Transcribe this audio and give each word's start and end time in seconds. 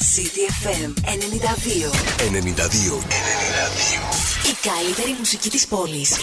CTFM 0.00 0.94
92. 1.04 1.90
92. 2.16 2.30
92. 2.30 3.00
Η 4.50 4.56
καλύτερη 4.68 5.14
μουσική 5.18 5.50
της 5.50 5.66
πόλης. 5.66 6.16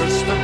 the 0.00 0.08
stars. 0.08 0.39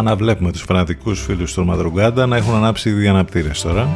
It's 0.00 0.02
not 0.02 0.08
Σαν 0.08 0.18
να 0.18 0.24
βλέπουμε 0.24 0.52
τους 0.52 0.62
φανατικούς 0.62 1.22
φίλους 1.22 1.52
του 1.52 1.64
Μαδρουγκάντα 1.64 2.26
να 2.26 2.36
έχουν 2.36 2.54
ανάψει 2.54 2.88
ήδη 2.88 3.08
αναπτήρες 3.08 3.62
τώρα. 3.62 3.88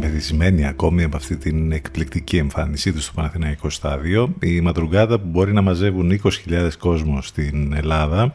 Μεθυσμένοι 0.00 0.66
ακόμη 0.66 1.02
από 1.02 1.16
αυτή 1.16 1.36
την 1.36 1.72
εκπληκτική 1.72 2.36
εμφάνισή 2.36 2.92
τους 2.92 3.04
στο 3.04 3.12
Παναθηναϊκό 3.14 3.70
Στάδιο. 3.70 4.34
Η 4.40 4.60
Μαδρουγκάντα 4.60 5.18
που 5.18 5.26
μπορεί 5.26 5.52
να 5.52 5.62
μαζεύουν 5.62 6.20
20.000 6.48 6.68
κόσμο 6.78 7.22
στην 7.22 7.72
Ελλάδα 7.72 8.34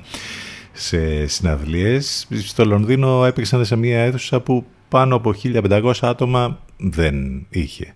σε 0.72 1.28
συναυλίες. 1.28 2.28
Στο 2.44 2.66
Λονδίνο 2.66 3.26
έπαιξαν 3.26 3.66
σε 3.66 3.76
μια 3.76 4.00
αίθουσα 4.00 4.40
που 4.40 4.66
πάνω 4.90 5.16
από 5.16 5.34
1.500 5.44 5.94
άτομα 6.02 6.60
δεν 6.78 7.46
είχε. 7.50 7.94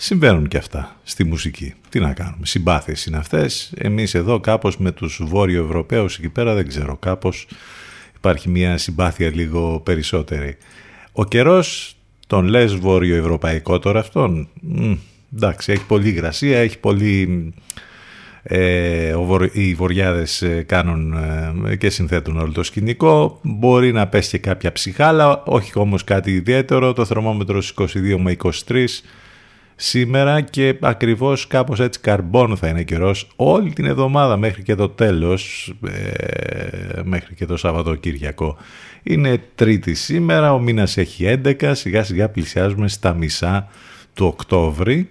Συμβαίνουν 0.00 0.48
και 0.48 0.56
αυτά 0.56 0.96
στη 1.02 1.24
μουσική. 1.24 1.74
Τι 1.88 2.00
να 2.00 2.12
κάνουμε. 2.12 2.46
Συμπάθειες 2.46 3.06
είναι 3.06 3.16
αυτές. 3.16 3.72
Εμείς 3.76 4.14
εδώ 4.14 4.40
κάπως 4.40 4.78
με 4.78 4.92
τους 4.92 5.20
Βόρειο 5.24 5.64
Ευρωπαίους 5.64 6.18
εκεί 6.18 6.28
πέρα 6.28 6.54
δεν 6.54 6.68
ξέρω. 6.68 6.96
Κάπως 6.96 7.46
υπάρχει 8.16 8.48
μια 8.48 8.78
συμπάθεια 8.78 9.30
λίγο 9.34 9.80
περισσότερη. 9.80 10.56
Ο 11.12 11.24
καιρός 11.24 11.96
τον 12.26 12.44
λες 12.44 12.74
Βόρειο 12.74 13.16
Ευρωπαϊκό 13.16 13.78
τώρα 13.78 14.00
αυτόν; 14.00 14.48
Μ, 14.60 14.92
εντάξει, 15.34 15.72
έχει 15.72 15.86
πολύ 15.86 16.08
υγρασία, 16.08 16.58
έχει 16.58 16.78
πολύ... 16.78 17.54
Ε, 18.42 19.12
ο 19.12 19.22
βορ- 19.22 19.56
οι 19.56 19.74
βοριάδες 19.74 20.42
ε, 20.42 20.62
κάνουν 20.62 21.12
ε, 21.66 21.76
και 21.76 21.90
συνθέτουν 21.90 22.38
όλο 22.38 22.52
το 22.52 22.62
σκηνικό 22.62 23.38
μπορεί 23.42 23.92
να 23.92 24.06
πέσει 24.06 24.30
και 24.30 24.38
κάποια 24.38 24.72
ψυχάλα 24.72 25.42
όχι 25.46 25.72
όμως 25.74 26.04
κάτι 26.04 26.30
ιδιαίτερο 26.32 26.92
το 26.92 27.04
θερμόμετρο 27.04 27.60
στις 27.60 27.94
22 27.96 28.16
με 28.18 28.36
23 28.42 28.86
σήμερα 29.80 30.40
και 30.40 30.76
ακριβώς 30.80 31.46
κάπως 31.46 31.80
έτσι 31.80 32.00
καρμπόνο 32.00 32.56
θα 32.56 32.68
είναι 32.68 32.82
καιρός 32.82 33.28
όλη 33.36 33.72
την 33.72 33.84
εβδομάδα 33.84 34.36
μέχρι 34.36 34.62
και 34.62 34.74
το 34.74 34.88
τέλος, 34.88 35.72
ε, 35.86 37.00
μέχρι 37.02 37.34
και 37.34 37.46
το 37.46 37.56
Σαββατοκύριακο. 37.56 38.56
Είναι 39.02 39.42
τρίτη 39.54 39.94
σήμερα, 39.94 40.52
ο 40.52 40.58
μήνας 40.58 40.96
έχει 40.96 41.24
11, 41.24 41.74
σιγά 41.74 42.02
σιγά 42.04 42.28
πλησιάζουμε 42.28 42.88
στα 42.88 43.14
μισά 43.14 43.68
του 44.14 44.26
Οκτώβρη 44.26 45.08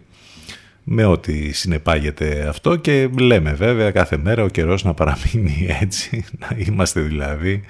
με 0.84 1.06
ό,τι 1.06 1.52
συνεπάγεται 1.52 2.46
αυτό 2.48 2.76
και 2.76 3.10
λέμε 3.20 3.54
βέβαια 3.54 3.92
κάθε 3.92 4.18
μέρα 4.18 4.44
ο 4.44 4.48
καιρός 4.48 4.84
να 4.84 4.94
παραμείνει 4.94 5.68
έτσι, 5.82 6.26
να 6.40 6.48
είμαστε 6.58 7.02
δηλαδή 7.02 7.64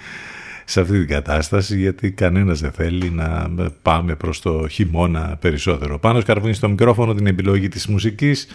σε 0.69 0.79
αυτή 0.79 0.97
την 0.99 1.07
κατάσταση 1.07 1.77
γιατί 1.77 2.11
κανένας 2.11 2.59
δεν 2.59 2.71
θέλει 2.71 3.09
να 3.09 3.49
πάμε 3.81 4.15
προς 4.15 4.41
το 4.41 4.67
χειμώνα 4.67 5.37
περισσότερο. 5.39 5.99
Πάνω 5.99 6.19
σκαρβούνι 6.19 6.53
στο 6.53 6.69
μικρόφωνο 6.69 7.13
την 7.13 7.27
επιλογή 7.27 7.67
της 7.67 7.87
μουσικής. 7.87 8.47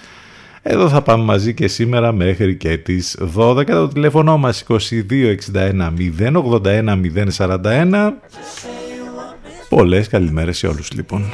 Εδώ 0.63 0.89
θα 0.89 1.03
πάμε 1.03 1.25
μαζί 1.25 1.55
και 1.55 1.69
σήμερα 1.69 2.13
μέχρι 2.13 2.57
και 2.57 2.77
τις 2.77 3.19
12. 3.37 3.67
Το 3.67 3.89
τηλέφωνο 3.89 4.37
μας 4.39 4.65
2261 4.69 5.93
081 6.19 7.01
041. 7.37 8.13
Πολλές 9.69 10.09
καλημέρες 10.09 10.59
σε 10.59 10.67
όλους 10.67 10.93
λοιπόν. 10.93 11.25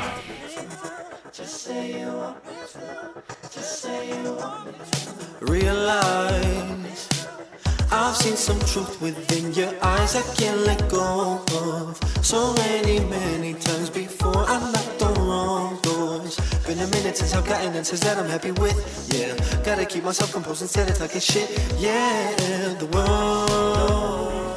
Seen 8.18 8.36
some 8.36 8.58
truth 8.60 9.00
within 9.00 9.52
your 9.52 9.72
eyes 9.80 10.16
I 10.16 10.22
can't 10.34 10.60
let 10.62 10.80
go 10.90 11.40
of. 11.62 11.98
So 12.24 12.52
many, 12.54 12.98
many 13.00 13.54
times 13.54 13.90
before 13.90 14.44
I 14.54 14.58
knocked 14.72 15.02
on 15.02 15.14
wrong 15.28 15.78
doors. 15.82 16.34
Been 16.66 16.80
a 16.80 16.86
minute 16.88 17.16
since 17.16 17.32
I've 17.34 17.46
gotten 17.46 17.76
answers 17.76 18.00
that 18.00 18.18
I'm 18.18 18.28
happy 18.28 18.50
with. 18.50 18.78
Yeah, 19.14 19.34
gotta 19.62 19.86
keep 19.86 20.02
myself 20.02 20.32
composed 20.32 20.62
instead 20.62 20.90
of 20.90 20.98
talking 20.98 21.20
shit. 21.20 21.48
Yeah, 21.78 22.34
the 22.82 22.86
world, 22.86 24.56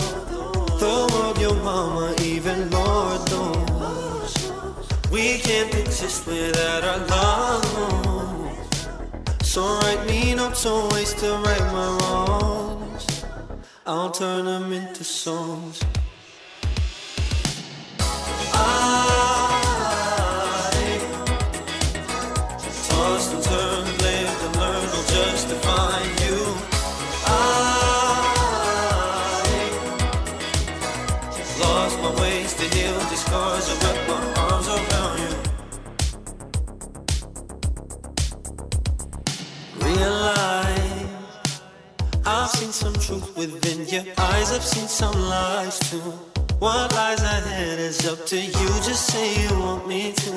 the 0.80 0.96
world, 1.14 1.40
your 1.40 1.56
mama, 1.62 2.16
even 2.24 2.70
Lord 2.72 3.22
knows. 3.30 4.34
We 5.12 5.38
can't 5.38 5.74
exist 5.76 6.26
without 6.26 6.84
our 6.84 7.00
love. 7.14 8.58
So 9.44 9.62
write 9.62 10.08
me 10.08 10.34
notes 10.34 10.66
always 10.66 11.14
to 11.16 11.28
right 11.46 11.66
my 11.72 11.88
wrongs. 12.00 12.81
I'll 13.86 14.12
turn 14.12 14.46
them 14.46 14.72
into 14.72 15.04
songs. 15.04 15.82
I 18.54 18.68
tossed 22.88 23.34
and 23.34 23.44
turned, 23.44 24.02
lived 24.04 24.44
and 24.44 24.56
learned, 24.58 24.92
all 24.94 25.04
just 25.08 25.50
to 25.50 25.56
find 25.56 26.20
you. 26.22 26.38
I 27.26 27.40
lost 31.60 32.00
my 32.02 32.12
ways 32.22 32.54
to 32.54 32.64
heal 32.76 33.00
these 33.10 33.26
scars. 33.26 33.68
I 33.68 33.74
wrapped 33.84 34.08
my 34.08 34.41
I've 42.42 42.50
seen 42.50 42.72
some 42.72 42.94
truth 42.96 43.38
within 43.38 43.88
your 43.88 44.04
eyes, 44.18 44.52
I've 44.52 44.64
seen 44.64 44.88
some 44.88 45.14
lies 45.30 45.78
too. 45.78 46.00
What 46.58 46.92
lies 46.96 47.22
ahead 47.22 47.78
is 47.78 48.08
up 48.08 48.26
to 48.26 48.36
you, 48.36 48.68
just 48.82 49.06
say 49.14 49.44
you 49.44 49.60
want 49.60 49.88
me 49.88 50.12
to. 50.14 50.32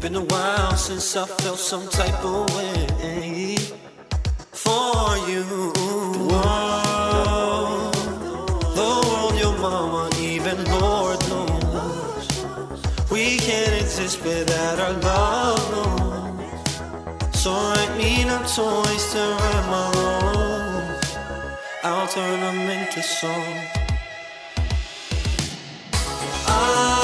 Been 0.00 0.16
a 0.16 0.24
while 0.24 0.74
since 0.74 1.14
I 1.14 1.26
felt 1.26 1.58
some 1.58 1.86
type 1.88 2.24
of 2.24 2.48
way 2.56 3.56
for 4.52 5.18
you. 5.28 5.44
World, 6.30 7.94
the 8.80 8.90
world, 9.06 9.34
your 9.38 9.58
mama, 9.58 10.08
even 10.18 10.64
Lord 10.80 11.20
knows. 11.28 12.26
We 13.10 13.36
can't 13.36 13.82
exist 13.82 14.24
without 14.24 14.80
our 14.80 14.94
love, 14.94 15.60
no. 15.72 15.84
So 17.32 17.52
write 17.52 17.98
me 17.98 18.24
not 18.24 18.48
toys 18.48 19.12
to 19.12 19.18
write 19.18 19.66
my 19.68 19.92
wrongs. 19.94 20.33
I'll 21.86 22.08
turn 22.08 22.40
them 22.40 22.70
into 22.70 23.02
song. 23.02 23.44
I 26.46 27.03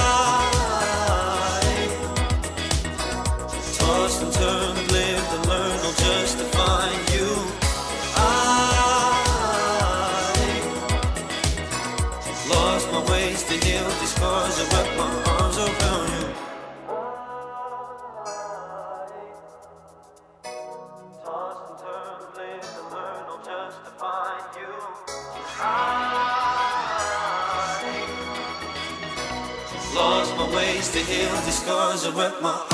with 32.14 32.42
my 32.42 32.69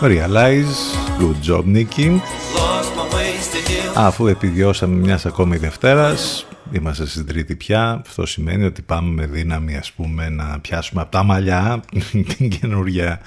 Realize, 0.00 0.94
good 1.18 1.42
job 1.42 1.66
Nicky. 1.66 2.08
Lost 2.54 2.94
my 2.94 3.04
ways 3.14 3.50
to 3.52 3.70
heal. 3.70 3.92
Αφού 3.94 4.26
επιβιώσαμε 4.26 4.94
μιας 4.94 5.26
ακόμη 5.26 5.56
Δευτέρας, 5.56 6.46
είμαστε 6.72 7.06
στην 7.06 7.26
τρίτη 7.26 7.56
πια, 7.56 8.02
αυτό 8.06 8.26
σημαίνει 8.26 8.64
ότι 8.64 8.82
πάμε 8.82 9.10
με 9.10 9.26
δύναμη 9.26 9.76
ας 9.76 9.92
πούμε 9.92 10.28
να 10.28 10.58
πιάσουμε 10.60 11.00
από 11.02 11.10
τα 11.10 11.22
μαλλιά 11.22 11.80
την 12.36 12.48
καινούργια 12.48 13.20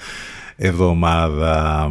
εβδομάδα. 0.56 1.90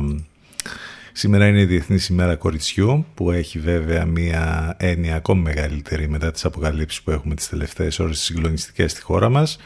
Σήμερα 1.12 1.48
είναι 1.48 1.62
η 1.62 1.66
Διεθνής 1.66 2.08
ημέρα 2.08 2.36
κοριτσιού 2.36 3.06
που 3.14 3.32
έχει 3.32 3.60
βέβαια 3.60 4.06
μια 4.06 4.76
έννοια 4.80 5.16
ακόμη 5.16 5.42
μεγαλύτερη 5.42 6.10
μετά 6.10 6.32
τις 6.32 6.46
αποκαλύψεις 6.46 7.02
που 7.02 7.12
έχουμε 7.12 7.36
τις 7.36 7.50
τελευταίες 7.50 8.00
ώρες 8.00 8.20
συγκλονιστικές 8.20 8.92
στη 8.92 9.02
χώρα 9.02 9.30
μας. 9.30 9.58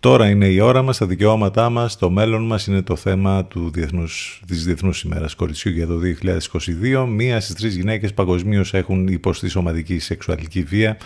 Τώρα 0.00 0.28
είναι 0.28 0.46
η 0.46 0.60
ώρα 0.60 0.82
μας, 0.82 0.98
τα 0.98 1.06
δικαιώματά 1.06 1.70
μας, 1.70 1.96
το 1.96 2.10
μέλλον 2.10 2.46
μας 2.46 2.66
είναι 2.66 2.82
το 2.82 2.96
θέμα 2.96 3.44
του 3.44 3.70
διεθνούς, 3.70 4.42
της 4.46 4.64
Διεθνούς 4.64 5.02
ημέρας 5.02 5.34
κοριτσιού 5.34 5.72
για 5.72 5.86
το 5.86 5.98
2022. 5.98 7.06
Μία 7.06 7.40
στις 7.40 7.54
τρεις 7.54 7.76
γυναίκες 7.76 8.14
παγκοσμίως 8.14 8.74
έχουν 8.74 9.08
υποστεί 9.08 9.48
σωματική 9.48 9.98
σεξουαλική 9.98 10.62
βία. 10.62 10.96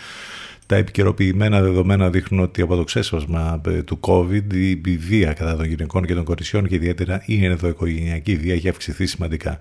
Τα 0.66 0.76
επικαιροποιημένα 0.76 1.60
δεδομένα 1.60 2.10
δείχνουν 2.10 2.42
ότι 2.42 2.62
από 2.62 2.76
το 2.76 2.84
ξέσπασμα 2.84 3.60
ε, 3.66 3.82
του 3.82 4.00
COVID 4.00 4.54
η 4.84 4.96
βία 4.96 5.32
κατά 5.32 5.56
των 5.56 5.66
γυναικών 5.66 6.06
και 6.06 6.14
των 6.14 6.24
κοριτσιών 6.24 6.66
και 6.66 6.74
ιδιαίτερα 6.74 7.22
η 7.26 7.44
ενδοοικογενειακή 7.44 8.36
βία 8.36 8.54
έχει 8.54 8.68
αυξηθεί 8.68 9.06
σημαντικά. 9.06 9.58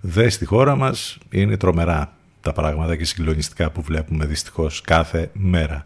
Δε 0.00 0.28
στη 0.28 0.44
χώρα 0.44 0.76
μας 0.76 1.18
είναι 1.30 1.56
τρομερά 1.56 2.12
τα 2.40 2.52
πράγματα 2.52 2.96
και 2.96 3.04
συγκλονιστικά 3.04 3.70
που 3.70 3.82
βλέπουμε 3.82 4.26
δυστυχώς 4.26 4.80
κάθε 4.80 5.30
μέρα. 5.32 5.84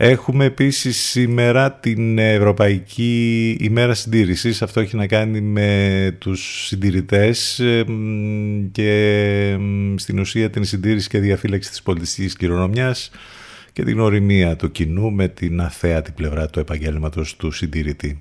Έχουμε 0.00 0.44
επίσης 0.44 0.96
σήμερα 0.96 1.72
την 1.72 2.18
Ευρωπαϊκή 2.18 3.56
ημέρα 3.60 3.94
συντήρησης. 3.94 4.62
Αυτό 4.62 4.80
έχει 4.80 4.96
να 4.96 5.06
κάνει 5.06 5.40
με 5.40 6.16
τους 6.18 6.66
συντηρητές 6.66 7.58
ε, 7.58 7.84
μ, 7.86 8.70
και 8.72 9.56
μ, 9.58 9.96
στην 9.96 10.18
ουσία 10.18 10.50
την 10.50 10.64
συντήρηση 10.64 11.08
και 11.08 11.18
διαφύλαξη 11.18 11.70
της 11.70 11.82
πολιτιστικής 11.82 12.36
κληρονομιάς 12.36 13.10
και 13.72 13.84
την 13.84 14.00
οριμία 14.00 14.56
του 14.56 14.70
κοινού 14.70 15.12
με 15.12 15.28
την 15.28 15.60
αθέατη 15.60 16.12
πλευρά 16.12 16.46
του 16.46 16.60
επαγγέλματος 16.60 17.36
του 17.36 17.50
συντηρητή. 17.50 18.20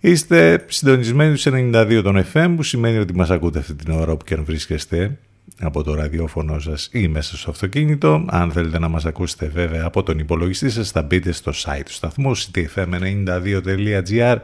Είστε 0.00 0.64
συντονισμένοι 0.68 1.36
στους 1.36 1.52
92 1.54 2.00
των 2.02 2.24
FM 2.32 2.52
που 2.56 2.62
σημαίνει 2.62 2.98
ότι 2.98 3.14
μας 3.14 3.30
ακούτε 3.30 3.58
αυτή 3.58 3.74
την 3.74 3.92
ώρα 3.92 4.12
όπου 4.12 4.24
και 4.24 4.34
αν 4.34 4.44
βρίσκεστε 4.44 5.18
από 5.60 5.82
το 5.82 5.94
ραδιόφωνο 5.94 6.58
σας 6.58 6.88
ή 6.92 7.08
μέσα 7.08 7.36
στο 7.36 7.50
αυτοκίνητο. 7.50 8.24
Αν 8.28 8.50
θέλετε 8.50 8.78
να 8.78 8.88
μας 8.88 9.04
ακούσετε 9.04 9.50
βέβαια 9.54 9.84
από 9.84 10.02
τον 10.02 10.18
υπολογιστή 10.18 10.70
σας 10.70 10.90
θα 10.90 11.02
μπείτε 11.02 11.32
στο 11.32 11.52
site 11.54 11.82
του 11.84 11.92
σταθμού 11.92 12.36
ctfm92.gr 12.36 14.36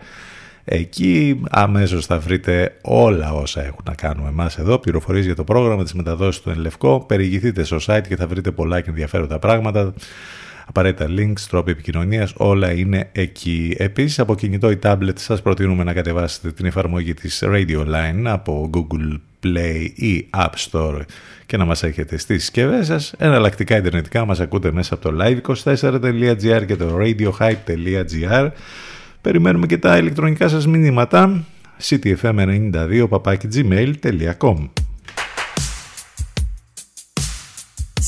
Εκεί 0.65 1.41
αμέσως 1.51 2.07
θα 2.07 2.19
βρείτε 2.19 2.79
όλα 2.83 3.33
όσα 3.33 3.65
έχουν 3.65 3.81
να 3.85 3.95
κάνουμε 3.95 4.29
εμάς 4.29 4.59
εδώ, 4.59 4.79
πληροφορίες 4.79 5.25
για 5.25 5.35
το 5.35 5.45
πρόγραμμα, 5.45 5.83
τις 5.83 5.93
μεταδόσεις 5.93 6.43
του 6.43 6.51
Ενλευκό. 6.51 7.05
Περιηγηθείτε 7.09 7.65
στο 7.65 7.77
site 7.87 8.03
και 8.09 8.17
θα 8.17 8.27
βρείτε 8.27 8.51
πολλά 8.51 8.81
και 8.81 8.91
ενδιαφέροντα 8.91 9.39
πράγματα. 9.39 9.95
Απαραίτητα 10.67 11.07
links, 11.09 11.41
τρόποι 11.49 11.71
επικοινωνίας, 11.71 12.33
όλα 12.37 12.73
είναι 12.73 13.09
εκεί. 13.13 13.75
Επίσης 13.79 14.19
από 14.19 14.35
κινητό 14.35 14.71
ή 14.71 14.79
tablet 14.83 15.13
σας 15.15 15.43
προτείνουμε 15.43 15.85
να 15.85 15.93
κατεβάσετε 15.93 16.53
την 16.53 16.67
εφαρμογή 16.67 17.15
της 17.15 17.43
Radio 17.47 17.87
Line 17.87 18.25
από 18.25 18.71
Google 18.75 19.21
Play 19.45 19.91
ή 19.95 20.27
App 20.37 20.71
Store 20.71 21.01
και 21.47 21.57
να 21.57 21.65
μας 21.65 21.83
έχετε 21.83 22.19
στις 22.19 22.43
συσκευές 22.43 22.87
σας. 22.87 23.15
Εναλλακτικά 23.19 23.77
ιντερνετικά 23.77 24.25
μας 24.25 24.41
ακούτε 24.41 24.73
μέσα 24.73 24.95
από 24.95 25.11
το 25.11 25.25
live24.gr 25.25 26.67
και 26.67 26.77
το 26.77 26.99
radiohype.gr. 26.99 28.51
Περιμένουμε 29.21 29.67
και 29.67 29.79
τα 29.79 29.99
ηλεκτρονικά 29.99 30.49
σας 30.49 30.67
μηνύματα 30.67 31.45
ctfm92 31.83 33.09
gmail.com 33.53 34.69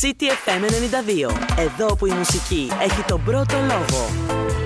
CTFM 0.02 0.62
92. 0.64 1.31
Εδώ 1.59 1.97
που 1.97 2.07
η 2.07 2.12
μουσική 2.12 2.69
έχει 2.83 3.02
τον 3.07 3.23
πρώτο 3.25 3.57
λόγο. 3.57 4.65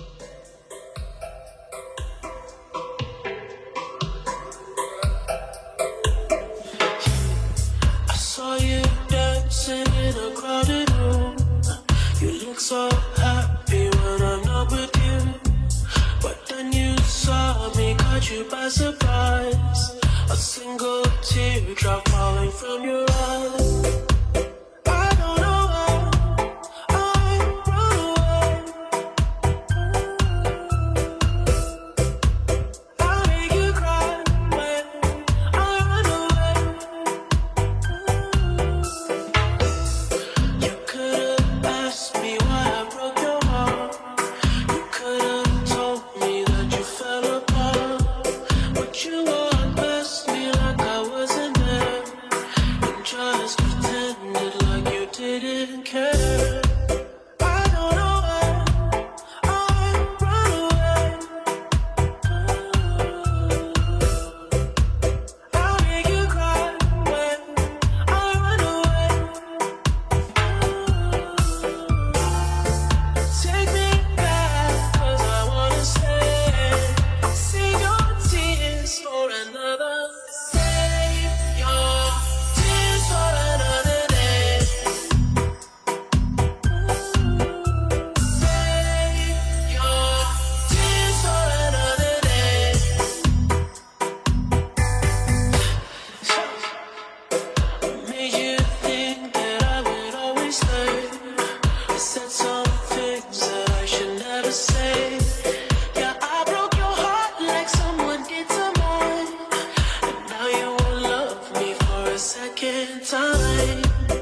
Second 112.21 113.03
time. 113.03 114.20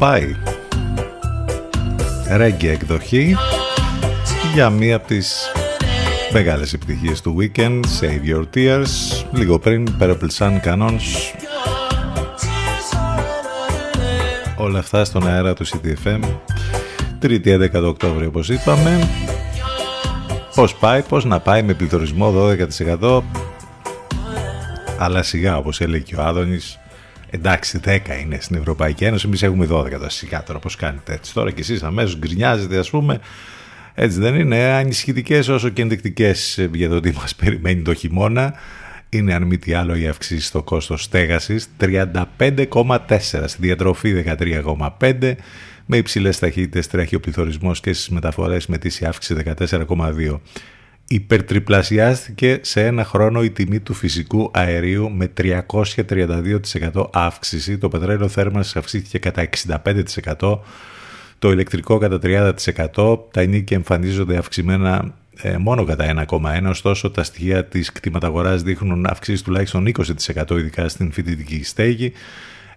Πάει. 0.00 0.36
Ρέγγε 2.36 2.70
εκδοχή 2.70 3.36
για 4.54 4.70
μία 4.70 4.96
από 4.96 5.06
τις 5.06 5.50
μεγάλες 6.32 6.72
επιτυχίες 6.72 7.20
του 7.20 7.36
weekend 7.40 7.80
Save 8.00 8.34
Your 8.34 8.44
Tears. 8.54 9.24
Λίγο 9.32 9.58
πριν 9.58 9.88
Purple 10.00 10.28
Sun 10.38 10.60
Canons. 10.64 11.34
Όλα 14.56 14.78
αυτά 14.78 15.04
στον 15.04 15.28
αέρα 15.28 15.54
του 15.54 15.66
CTFM 15.66 16.20
3η 17.22 17.70
11 17.72 17.84
Οκτώβριο 17.84 18.28
όπως 18.28 18.48
είπαμε. 18.48 19.08
Πως 20.54 20.74
πάει, 20.74 21.02
πως 21.02 21.24
να 21.24 21.40
πάει 21.40 21.62
με 21.62 21.74
πληθωρισμό 21.74 22.34
12% 23.00 23.20
αλλά 24.98 25.22
σιγά 25.22 25.56
όπως 25.56 25.80
έλεγε 25.80 26.02
και 26.02 26.16
ο 26.16 26.22
Άδωνης 26.22 26.78
εντάξει 27.30 27.80
10 27.84 27.98
είναι 28.22 28.38
στην 28.40 28.56
Ευρωπαϊκή 28.56 29.04
Ένωση 29.04 29.26
εμείς 29.26 29.42
έχουμε 29.42 29.66
12 29.70 29.90
τώρα 29.90 30.08
σιγά 30.08 30.42
τώρα 30.42 30.58
πως 30.58 30.76
κάνετε 30.76 31.12
έτσι; 31.12 31.34
Τώρα 31.34 31.50
και 31.50 31.60
εσείς 31.60 31.82
αμέσως 31.82 32.18
γκρινιάζετε 32.18 32.78
ας 32.78 32.90
πούμε. 32.90 33.20
Έτσι 33.94 34.20
δεν 34.20 34.34
είναι 34.34 34.56
ανησυχητικές 34.56 35.48
όσο 35.48 35.68
και 35.68 35.82
ενδεικτικές 35.82 36.68
για 36.72 36.88
το 36.88 37.00
τι 37.00 37.12
μας 37.12 37.34
περιμένει 37.34 37.82
το 37.82 37.94
χειμώνα. 37.94 38.54
Είναι 39.08 39.34
αν 39.34 39.42
μη 39.42 39.58
τι 39.58 39.72
άλλο 39.74 39.96
η 39.96 40.08
αυξήση 40.08 40.46
στο 40.46 40.62
κόστος 40.62 41.02
στέγασης 41.02 41.68
35,4 41.80 43.18
στη 43.18 43.56
διατροφή 43.58 44.24
13,5 44.98 45.34
με 45.86 45.96
υψηλές 45.96 46.38
ταχύτητες 46.38 46.86
τρέχει 46.86 47.14
ο 47.14 47.20
πληθωρισμός 47.20 47.80
και 47.80 47.92
στις 47.92 48.08
μεταφορές 48.08 48.66
με 48.66 48.78
τύση 48.78 49.04
αύξηση 49.04 49.42
14,2 49.58 50.40
υπερτριπλασιάστηκε 51.12 52.58
σε 52.62 52.86
ένα 52.86 53.04
χρόνο 53.04 53.42
η 53.42 53.50
τιμή 53.50 53.80
του 53.80 53.94
φυσικού 53.94 54.50
αερίου 54.54 55.10
με 55.10 55.32
332% 55.36 57.06
αύξηση. 57.12 57.78
Το 57.78 57.88
πετρέλαιο 57.88 58.28
θέρμανσης 58.28 58.76
αυξήθηκε 58.76 59.18
κατά 59.18 59.48
65%, 60.38 60.58
το 61.38 61.50
ηλεκτρικό 61.50 61.98
κατά 61.98 62.18
30%, 62.96 63.18
τα 63.30 63.40
ενίκια 63.40 63.76
εμφανίζονται 63.76 64.36
αυξημένα 64.36 65.14
ε, 65.36 65.56
μόνο 65.56 65.84
κατά 65.84 66.26
1,1, 66.30 66.62
ωστόσο 66.68 67.10
τα 67.10 67.22
στοιχεία 67.22 67.64
της 67.64 67.92
κτηματαγοράς 67.92 68.62
δείχνουν 68.62 69.06
αυξήσεις 69.06 69.42
τουλάχιστον 69.42 69.92
20% 70.36 70.50
ειδικά 70.50 70.88
στην 70.88 71.12
φοιτητική 71.12 71.64
στέγη, 71.64 72.12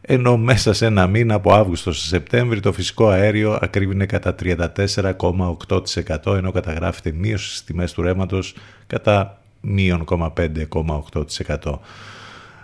ενώ 0.06 0.38
μέσα 0.38 0.74
σε 0.74 0.86
ένα 0.86 1.08
μήνα 1.08 1.34
από 1.34 1.54
Αύγουστο 1.54 1.94
σε 1.94 2.08
Σεπτέμβρη 2.08 2.60
το 2.60 2.72
φυσικό 2.72 3.08
αέριο 3.08 3.58
ακρίβεινε 3.62 4.06
κατά 4.06 4.36
34,8% 4.44 6.36
ενώ 6.36 6.52
καταγράφεται 6.52 7.12
μείωση 7.12 7.48
στις 7.48 7.63
τιμές 7.63 7.94
του 7.94 8.02
ρέματος 8.02 8.56
κατά 8.88 9.42
μείον 9.62 10.06
5,8%. 10.38 11.80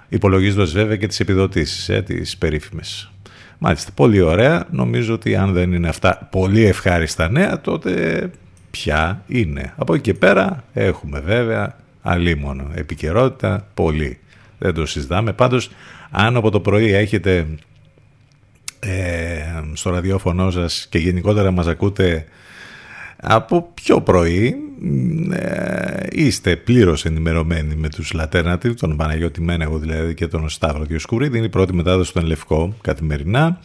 Υπολογίζοντας 0.10 0.71
βέβαια 0.71 0.95
και 0.95 1.08
τις 1.08 1.19
επιδοτήσεις, 1.19 1.89
ε, 1.89 2.02
τις 2.02 2.38
περίφημες. 2.38 3.12
Μάλιστα, 3.58 3.91
πολύ 3.91 4.21
ωραία. 4.21 4.67
Νομίζω 4.71 5.13
ότι 5.13 5.36
αν 5.36 5.54
δεν 5.54 5.73
είναι 5.73 5.89
αυτά 5.89 6.28
πολύ 6.32 6.65
ευχάριστα 6.65 7.30
νέα, 7.30 7.62
τότε 7.62 8.32
ποια 8.71 9.23
είναι. 9.28 9.73
Από 9.78 9.93
εκεί 9.93 10.04
και 10.04 10.13
πέρα 10.13 10.63
έχουμε 10.73 11.19
βέβαια 11.19 11.75
αλίμονο 12.02 12.71
επικαιρότητα, 12.73 13.67
πολύ. 13.73 14.19
Δεν 14.60 14.74
το 14.74 14.86
συζητάμε. 14.86 15.34
Πάντως, 15.34 15.69
αν 16.12 16.36
από 16.36 16.50
το 16.50 16.60
πρωί 16.60 16.93
έχετε 16.93 17.48
ε, 18.80 19.62
στο 19.74 19.89
ραδιόφωνο 19.89 20.52
σας 20.52 20.88
και 20.89 20.98
γενικότερα 20.98 21.52
μας 21.52 21.67
ακούτε 21.67 22.26
από 23.22 23.72
πιο 23.74 24.02
πρωί, 24.02 24.56
ε, 25.32 26.08
είστε 26.12 26.56
πλήρως 26.56 27.06
ενημερωμένοι 27.06 27.76
με 27.76 27.89
τους 27.89 28.12
Λατέρνατιβ, 28.13 28.74
τον 28.74 28.98
Παναγιώτη 28.98 29.41
Μένεγο 29.41 29.78
δηλαδή 29.78 30.13
και 30.13 30.28
τον 30.28 30.50
Σταύρο 30.50 30.84
Διοσκουρίδη. 30.84 31.38
Είναι 31.38 31.45
η 31.45 31.50
πρώτη 31.50 31.74
μετάδοση 31.74 32.10
στον 32.10 32.26
Λευκό 32.26 32.76
καθημερινά. 32.82 33.60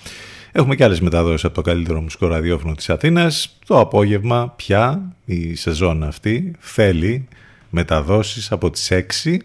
Έχουμε 0.53 0.75
και 0.75 0.85
άλλες 0.85 1.01
μεταδόσεις 1.01 1.45
από 1.45 1.55
το 1.55 1.61
καλύτερο 1.61 2.01
μουσικό 2.01 2.27
ραδιόφωνο 2.27 2.75
της 2.75 2.91
Αθήνας. 2.91 3.59
Το 3.67 3.79
απόγευμα 3.79 4.53
πια 4.57 5.13
η 5.25 5.55
σεζόν 5.55 6.05
αυτή 6.05 6.53
θέλει 6.59 7.29
μεταδόσεις 7.71 8.53
από 8.53 8.71
τις 8.71 8.91
6 8.91 9.37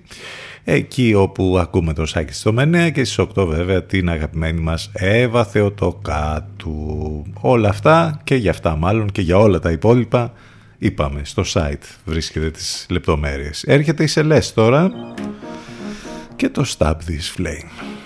εκεί 0.63 1.13
όπου 1.13 1.58
ακούμε 1.60 1.93
το 1.93 2.06
Σάκη 2.06 2.34
στο 2.34 2.54
Μενέα 2.54 2.89
και 2.89 3.04
στις 3.04 3.26
8 3.36 3.45
βέβαια 3.48 3.84
την 3.84 4.10
αγαπημένη 4.10 4.62
μας 4.62 4.89
Εύα 4.93 5.45
Θεοτοκάτου. 5.45 7.26
Όλα 7.41 7.69
αυτά 7.69 8.22
και 8.24 8.36
για 8.36 8.52
αυτά 8.52 8.76
μάλλον 8.76 9.12
και 9.12 9.22
για 9.22 9.38
όλα 9.38 9.60
τα 9.60 9.72
υπόλοιπα 9.72 10.34
είπαμε 10.78 11.22
στο 11.24 11.43
site 11.54 11.98
βρίσκεται 12.06 12.52
τις 12.52 12.86
λεπτομέρειες. 12.89 13.63
Έρχεται 13.63 14.04
η 14.04 14.08
Σελές 14.08 14.54
τώρα 14.54 14.91
και 16.36 16.50
το 16.50 16.65
Stab 16.78 16.93
This 16.93 17.38
Flame. 17.38 17.99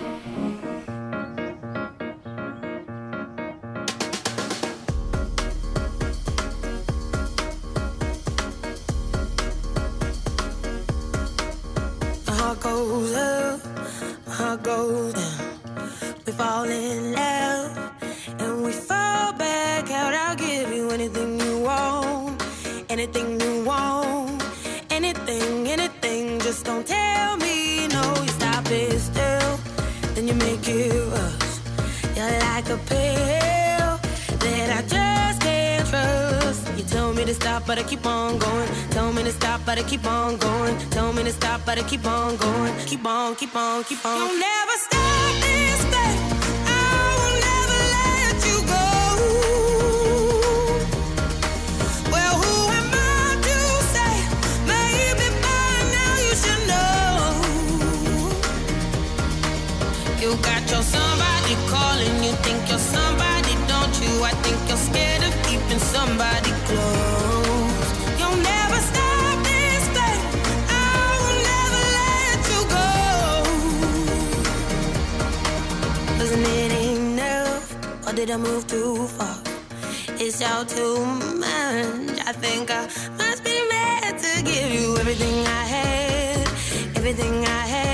Anything 22.94 23.40
you 23.40 23.64
want, 23.64 24.40
anything, 24.88 25.66
anything. 25.66 26.38
Just 26.38 26.64
don't 26.64 26.86
tell 26.86 27.36
me 27.36 27.88
no. 27.88 28.02
You 28.22 28.32
stop 28.38 28.64
it 28.70 29.00
still, 29.00 29.58
then 30.14 30.28
you 30.28 30.34
make 30.34 30.66
it 30.68 30.94
rush. 31.12 31.54
You're 32.16 32.38
like 32.46 32.68
a 32.76 32.78
pill 32.90 33.90
that 34.42 34.68
I 34.78 34.80
just 34.94 35.40
can't 35.40 35.88
trust. 35.88 36.62
You 36.78 36.84
tell 36.84 37.12
me 37.12 37.24
to 37.24 37.34
stop, 37.34 37.66
but 37.66 37.80
I 37.80 37.82
keep 37.82 38.06
on 38.06 38.38
going. 38.38 38.68
Tell 38.90 39.12
me 39.12 39.24
to 39.24 39.32
stop, 39.32 39.60
but 39.66 39.76
I 39.76 39.82
keep 39.82 40.06
on 40.06 40.36
going. 40.36 40.78
Tell 40.90 41.12
me 41.12 41.24
to 41.24 41.32
stop, 41.32 41.62
but 41.66 41.78
I 41.78 41.82
keep 41.82 42.06
on 42.06 42.36
going. 42.36 42.74
Keep 42.86 43.04
on, 43.04 43.34
keep 43.34 43.56
on, 43.56 43.82
keep 43.82 44.06
on. 44.06 44.16
You'll 44.18 44.38
never 44.38 44.76
stop 44.86 45.32
this 45.42 45.84
thing. 45.92 46.23
Got 60.42 60.62
your 60.70 60.82
somebody 60.82 61.54
calling, 61.68 62.14
you 62.24 62.32
think 62.44 62.68
you're 62.68 62.78
somebody, 62.78 63.54
don't 63.72 63.94
you? 64.02 64.12
I 64.24 64.32
think 64.44 64.58
you're 64.68 64.84
scared 64.88 65.22
of 65.28 65.32
keeping 65.46 65.78
somebody 65.78 66.52
close. 66.68 67.88
You'll 68.18 68.40
never 68.52 68.78
stop 68.90 69.36
this 69.50 69.84
thing. 69.96 70.20
I 70.68 70.82
will 71.20 71.40
never 71.52 71.80
let 72.00 72.38
you 72.52 72.60
go. 72.76 72.88
Wasn't 76.18 76.46
it 76.62 76.72
enough, 76.96 77.64
or 78.06 78.12
did 78.12 78.30
I 78.30 78.36
move 78.36 78.66
too 78.66 79.06
far? 79.16 79.38
It's 80.18 80.40
all 80.42 80.64
too 80.64 80.98
much. 81.44 82.18
I 82.26 82.32
think 82.32 82.70
I 82.70 82.86
must 83.18 83.40
be 83.44 83.56
mad 83.68 84.18
to 84.18 84.42
give 84.42 84.70
you 84.72 84.96
everything 84.96 85.46
I 85.46 85.64
had, 85.76 86.48
everything 86.96 87.44
I 87.44 87.66
had, 87.74 87.93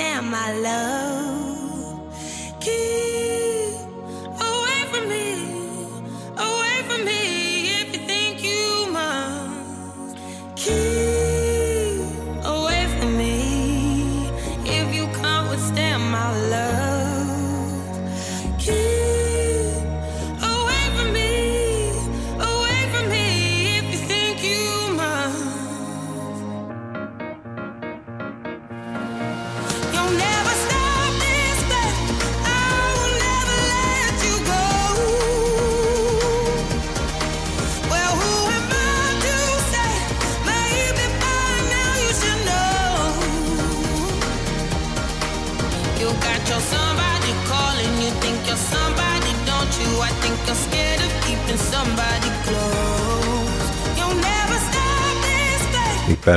Damn, 0.00 0.30
my 0.30 0.54
love. 0.54 1.19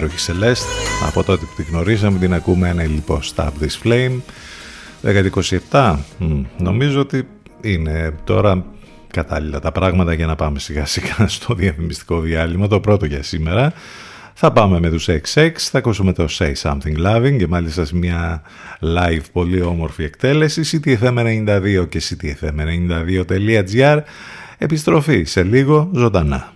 Υπέροχη 0.03 0.31
Celeste. 0.31 1.07
Από 1.07 1.23
τότε 1.23 1.45
που 1.45 1.53
τη 1.55 1.63
γνωρίσαμε 1.63 2.19
την 2.19 2.33
ακούμε 2.33 2.69
ένα 2.69 2.83
λοιπόν 2.83 3.19
Stab 3.35 3.49
This 3.61 3.81
Flame. 3.83 4.19
1027. 5.71 5.95
Μμ, 6.17 6.43
νομίζω 6.57 6.99
ότι 6.99 7.27
είναι 7.61 8.13
τώρα 8.23 8.65
κατάλληλα 9.07 9.59
τα 9.59 9.71
πράγματα 9.71 10.13
για 10.13 10.25
να 10.25 10.35
πάμε 10.35 10.59
σιγά 10.59 10.85
σιγά 10.85 11.27
στο 11.37 11.53
διαφημιστικό 11.53 12.19
διάλειμμα. 12.19 12.67
Το 12.67 12.79
πρώτο 12.79 13.05
για 13.05 13.23
σήμερα. 13.23 13.73
Θα 14.33 14.51
πάμε 14.51 14.79
με 14.79 14.89
τους 14.89 15.09
XX, 15.09 15.49
θα 15.55 15.77
ακούσουμε 15.77 16.13
το 16.13 16.27
Say 16.29 16.53
Something 16.61 17.05
Loving 17.05 17.35
και 17.37 17.47
μάλιστα 17.47 17.85
σε 17.85 17.95
μια 17.95 18.41
live 18.81 19.23
πολύ 19.31 19.61
όμορφη 19.61 20.03
εκτέλεση 20.03 20.81
ctfm92 20.83 21.85
και 21.89 22.01
ctfm92.gr 22.09 23.99
Επιστροφή 24.57 25.23
σε 25.23 25.43
λίγο 25.43 25.89
ζωντανά. 25.93 26.53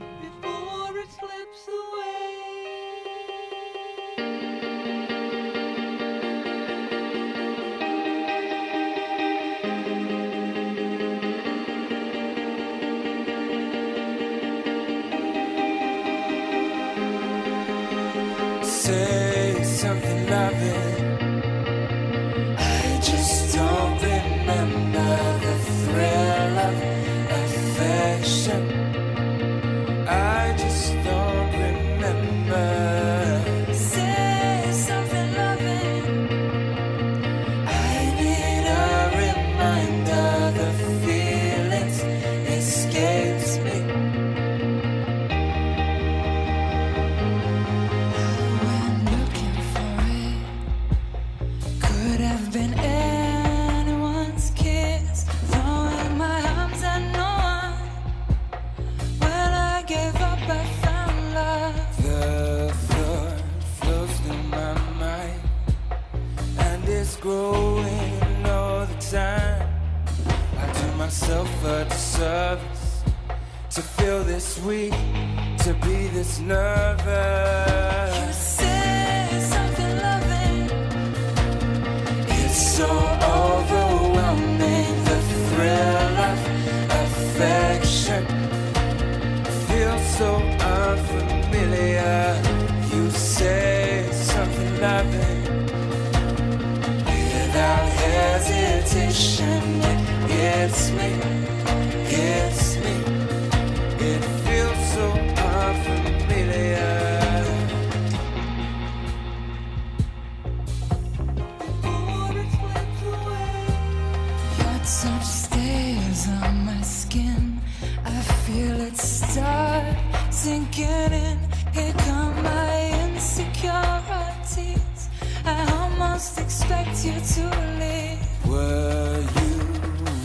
Start 119.17 119.83
sinking 120.29 121.11
in. 121.11 121.39
Here 121.73 121.93
come 122.05 122.35
my 122.43 122.77
insecurities. 123.05 125.09
I 125.45 125.57
almost 125.79 126.39
expect 126.39 127.03
you 127.05 127.13
to 127.35 127.43
leave. 127.79 128.19
Were 128.45 129.23
you 129.39 129.53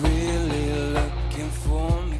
really 0.02 0.66
looking 0.96 1.50
for 1.64 1.90
me? 2.02 2.18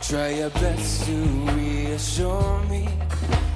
Try 0.00 0.28
your 0.40 0.50
best 0.50 1.04
to 1.06 1.12
reassure 1.56 2.60
me. 2.70 2.88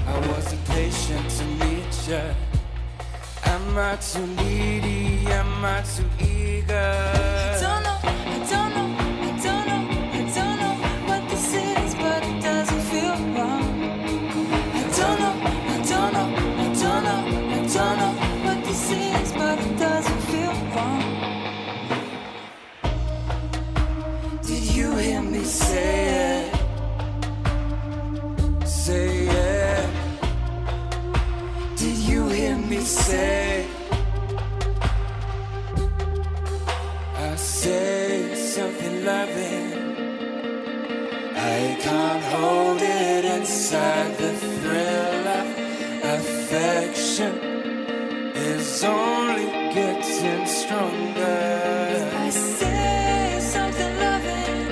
I 0.07 0.09
wasn't 0.28 0.64
patient 0.66 1.28
to 1.38 1.44
meet 1.62 1.94
you. 2.09 2.24
Am 3.44 3.78
I 3.78 3.96
too 3.96 4.26
needy? 4.26 5.26
Am 5.26 5.64
I 5.64 5.83
too 5.83 6.09
eager? 6.24 7.59
Don't 7.61 7.77
inside. 43.68 44.16
The 44.16 44.33
thrill 44.33 45.28
of 45.40 45.46
affection 46.16 47.35
is 48.35 48.85
only 48.85 49.46
getting 49.74 50.46
stronger. 50.46 52.11
I 52.16 52.31
say 52.31 53.38
something 53.40 53.98
loving. 53.98 54.68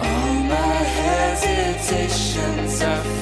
All 0.00 0.34
my 0.54 0.76
hesitations 1.00 2.82
are 2.82 3.21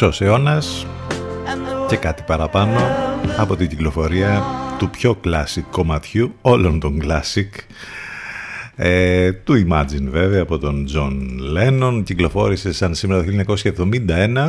Μισός 0.00 0.20
αιώνας 0.20 0.86
και 1.88 1.96
κάτι 1.96 2.22
παραπάνω 2.26 2.80
από 3.38 3.56
την 3.56 3.68
κυκλοφορία 3.68 4.42
του 4.78 4.90
πιο 4.90 5.20
classic 5.24 5.62
κομματιού 5.70 6.34
όλων 6.40 6.80
των 6.80 7.02
classic 7.02 7.48
ε, 8.76 9.32
του 9.32 9.66
Imagine 9.68 10.08
βέβαια 10.10 10.42
από 10.42 10.58
τον 10.58 10.86
John 10.94 11.16
Lennon. 11.56 12.02
Κυκλοφόρησε 12.04 12.72
σαν 12.72 12.94
σήμερα 12.94 13.24
το 13.24 13.30
1971 14.06 14.48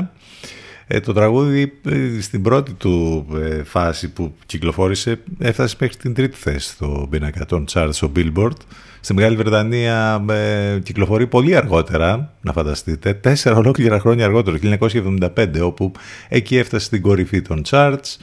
ε, 0.92 1.00
το 1.00 1.14
τραγούδι 1.14 1.74
ε, 1.86 2.22
στην 2.22 2.42
πρώτη 2.42 2.74
του 2.74 3.26
ε, 3.36 3.64
φάση 3.64 4.10
που 4.10 4.34
κυκλοφόρησε 4.46 5.20
έφτασε 5.40 5.76
μέχρι 5.80 5.96
την 5.96 6.14
τρίτη 6.14 6.38
θέση 6.38 6.70
στο 6.70 7.08
πίνακα 7.10 7.46
των 7.46 7.66
charts 7.72 7.90
στο 7.92 8.12
Billboard 8.16 8.58
στη 9.02 9.14
Μεγάλη 9.14 9.36
Βρετανία 9.36 10.26
ε, 10.30 10.80
κυκλοφορεί 10.84 11.28
πολύ 11.28 11.56
αργότερα, 11.56 12.34
να 12.42 12.54
φανταστείτε, 12.54 13.14
τέσσερα 13.14 13.56
ολόκληρα 13.56 14.00
χρόνια 14.00 14.26
αργότερο, 14.26 14.60
το 14.60 14.78
1975, 15.36 15.48
όπου 15.62 15.92
εκεί 16.30 16.58
έφτασε 16.58 16.86
στην 16.86 17.02
κορυφή 17.02 17.42
των 17.42 17.62
charts. 17.70 18.18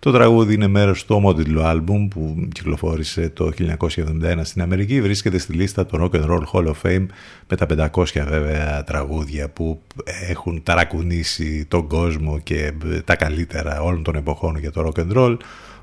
Το 0.00 0.12
τραγούδι 0.12 0.54
είναι 0.54 0.66
μέρος 0.66 1.04
του 1.04 1.14
ομότιτλου 1.16 1.62
άλμπουμ 1.62 2.08
που 2.08 2.48
κυκλοφόρησε 2.52 3.28
το 3.28 3.52
1971 3.58 4.40
στην 4.42 4.62
Αμερική. 4.62 5.00
Βρίσκεται 5.00 5.38
στη 5.38 5.52
λίστα 5.52 5.86
του 5.86 5.98
Rock 6.00 6.16
and 6.16 6.24
Roll 6.24 6.42
Hall 6.52 6.66
of 6.66 6.74
Fame 6.82 7.06
με 7.48 7.56
τα 7.56 7.90
500 7.92 8.04
βέβαια 8.28 8.84
τραγούδια 8.84 9.48
που 9.48 9.82
έχουν 10.28 10.62
ταρακουνήσει 10.62 11.64
τον 11.68 11.86
κόσμο 11.86 12.38
και 12.38 12.72
τα 13.04 13.16
καλύτερα 13.16 13.82
όλων 13.82 14.02
των 14.02 14.14
εποχών 14.14 14.58
για 14.58 14.70
το 14.70 14.86
Rock 14.86 15.00
and 15.00 15.16
Roll. 15.16 15.36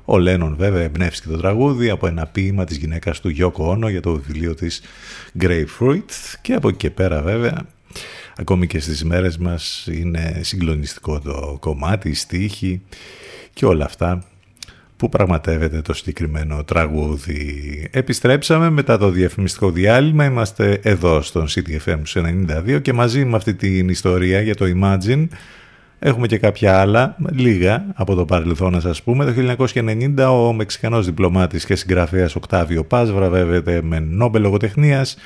Ο 0.04 0.18
Λένον 0.18 0.56
βέβαια 0.56 0.82
εμπνεύστηκε 0.82 1.32
το 1.32 1.38
τραγούδι 1.38 1.90
από 1.90 2.06
ένα 2.06 2.26
ποίημα 2.26 2.64
της 2.64 2.76
γυναίκας 2.76 3.20
του 3.20 3.28
Γιώκο 3.28 3.70
Όνο 3.70 3.88
για 3.88 4.00
το 4.00 4.12
βιβλίο 4.12 4.54
της 4.54 4.82
Grapefruit 5.40 6.10
και 6.42 6.54
από 6.54 6.68
εκεί 6.68 6.76
και 6.76 6.90
πέρα 6.90 7.22
βέβαια 7.22 7.66
ακόμη 8.36 8.66
και 8.66 8.80
στις 8.80 9.04
μέρες 9.04 9.38
μας 9.38 9.88
είναι 9.90 10.40
συγκλονιστικό 10.42 11.20
το 11.20 11.56
κομμάτι, 11.60 12.08
η 12.08 12.14
στίχη 12.14 12.82
και 13.58 13.66
όλα 13.66 13.84
αυτά 13.84 14.22
που 14.96 15.08
πραγματεύεται 15.08 15.80
το 15.80 15.94
συγκεκριμένο 15.94 16.64
τραγούδι. 16.64 17.88
Επιστρέψαμε 17.92 18.70
μετά 18.70 18.98
το 18.98 19.10
διαφημιστικό 19.10 19.70
διάλειμμα, 19.70 20.24
είμαστε 20.24 20.80
εδώ 20.82 21.22
στον 21.22 21.46
CTFM 21.48 21.98
92 22.14 22.82
και 22.82 22.92
μαζί 22.92 23.24
με 23.24 23.36
αυτή 23.36 23.54
την 23.54 23.88
ιστορία 23.88 24.40
για 24.40 24.54
το 24.54 24.64
Imagine 24.80 25.26
Έχουμε 25.98 26.26
και 26.26 26.38
κάποια 26.38 26.80
άλλα, 26.80 27.16
λίγα 27.32 27.84
από 27.94 28.14
το 28.14 28.24
παρελθόν 28.24 28.72
να 28.72 28.80
σας 28.80 29.02
πούμε. 29.02 29.24
Το 29.24 29.56
1990 29.74 30.28
ο 30.30 30.52
Μεξικανός 30.52 31.06
διπλωμάτης 31.06 31.64
και 31.64 31.74
συγγραφέας 31.74 32.34
Οκτάβιο 32.36 32.84
Πας 32.84 33.12
βραβεύεται 33.12 33.82
με 33.82 33.98
Νόμπελ 33.98 34.42
Λογοτεχνίας. 34.42 35.16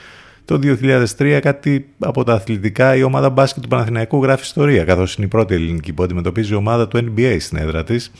Το 0.44 0.58
2003 0.62 1.38
κάτι 1.42 1.88
από 1.98 2.24
τα 2.24 2.34
αθλητικά 2.34 2.96
η 2.96 3.02
ομάδα 3.02 3.30
μπάσκετ 3.30 3.62
του 3.62 3.68
Παναθηναϊκού 3.68 4.22
γράφει 4.22 4.42
ιστορία 4.42 4.84
καθώς 4.84 5.14
είναι 5.14 5.26
η 5.26 5.28
πρώτη 5.28 5.54
ελληνική 5.54 5.92
που 5.92 6.02
αντιμετωπίζει 6.02 6.52
η 6.52 6.56
ομάδα 6.56 6.88
του 6.88 6.98
NBA 6.98 7.36
στην 7.40 7.58
έδρα 7.58 7.84
της. 7.84 8.12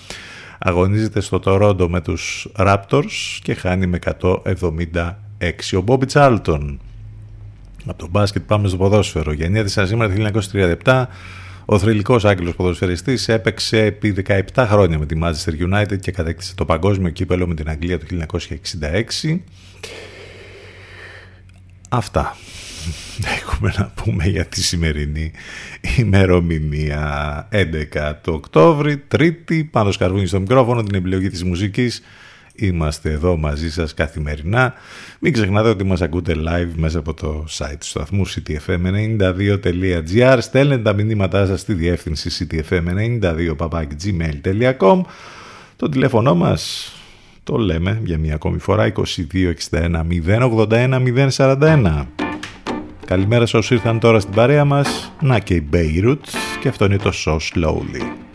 Αγωνίζεται 0.58 1.20
στο 1.20 1.38
Τορόντο 1.38 1.88
με 1.88 2.00
τους 2.00 2.48
Raptors 2.56 3.38
και 3.42 3.54
χάνει 3.54 3.86
με 3.86 3.98
176. 4.20 5.12
Ο 5.76 5.80
Μπόμπι 5.80 6.06
Τσάλτον 6.06 6.80
από 7.86 7.98
το 7.98 8.08
μπάσκετ 8.10 8.42
πάμε 8.46 8.68
στο 8.68 8.76
ποδόσφαιρο. 8.76 9.32
Γεννιέται 9.32 9.86
σήμερα 9.86 10.14
το 10.14 10.40
1937 10.84 11.04
ο 11.64 11.78
θρηλυκός 11.78 12.24
Άγγλος 12.24 12.54
ποδοσφαιριστής 12.54 13.28
έπαιξε 13.28 13.84
επί 13.84 14.24
17 14.54 14.66
χρόνια 14.68 14.98
με 14.98 15.06
τη 15.06 15.18
Manchester 15.22 15.72
United 15.72 16.00
και 16.00 16.10
κατέκτησε 16.10 16.54
το 16.54 16.64
παγκόσμιο 16.64 17.10
κύπελο 17.10 17.46
με 17.46 17.54
την 17.54 17.68
Αγγλία 17.68 17.98
το 17.98 18.06
1966. 19.22 19.38
Αυτά. 21.94 22.36
Έχουμε 23.42 23.72
να 23.76 23.92
πούμε 23.94 24.24
για 24.24 24.46
τη 24.46 24.62
σημερινή 24.62 25.32
ημερομηνία. 25.98 27.48
11 27.52 28.12
το 28.22 28.32
Οκτώβρη, 28.32 28.96
Τρίτη, 28.96 29.64
πάνω 29.64 29.92
σκαρβούνι 29.92 30.26
στο 30.26 30.40
μικρόφωνο, 30.40 30.82
την 30.82 30.94
επιλογή 30.94 31.28
της 31.28 31.44
μουσικής. 31.44 32.02
Είμαστε 32.54 33.10
εδώ 33.10 33.36
μαζί 33.36 33.70
σας 33.70 33.94
καθημερινά. 33.94 34.74
Μην 35.18 35.32
ξεχνάτε 35.32 35.68
ότι 35.68 35.84
μας 35.84 36.00
ακούτε 36.00 36.34
live 36.48 36.72
μέσα 36.74 36.98
από 36.98 37.14
το 37.14 37.44
site 37.58 37.76
του 37.78 37.86
σταθμού 37.86 38.28
ctfm92.gr 38.28 40.38
Στέλνετε 40.40 40.82
τα 40.82 40.92
μηνύματά 40.92 41.46
σας 41.46 41.60
στη 41.60 41.74
διεύθυνση 41.74 42.46
ctfm92.gmail.com 42.50 45.00
Το 45.76 45.88
τηλέφωνο 45.88 46.34
μας 46.34 46.92
το 47.44 47.56
λέμε 47.56 48.00
για 48.04 48.18
μια 48.18 48.34
ακόμη 48.34 48.58
φορά. 48.58 48.92
2261 48.92 50.02
081 50.26 51.28
041 51.36 52.06
Καλημέρα 53.06 53.46
σε 53.46 53.56
όσοι 53.56 53.74
ήρθαν 53.74 53.98
τώρα 53.98 54.20
στην 54.20 54.34
παρέα 54.34 54.64
μας. 54.64 55.12
Να 55.20 55.38
και 55.38 55.54
η 55.54 55.68
Beirut. 55.72 56.18
Και 56.60 56.68
αυτό 56.68 56.84
είναι 56.84 56.98
το 56.98 57.12
So 57.24 57.32
Slowly 57.32 58.31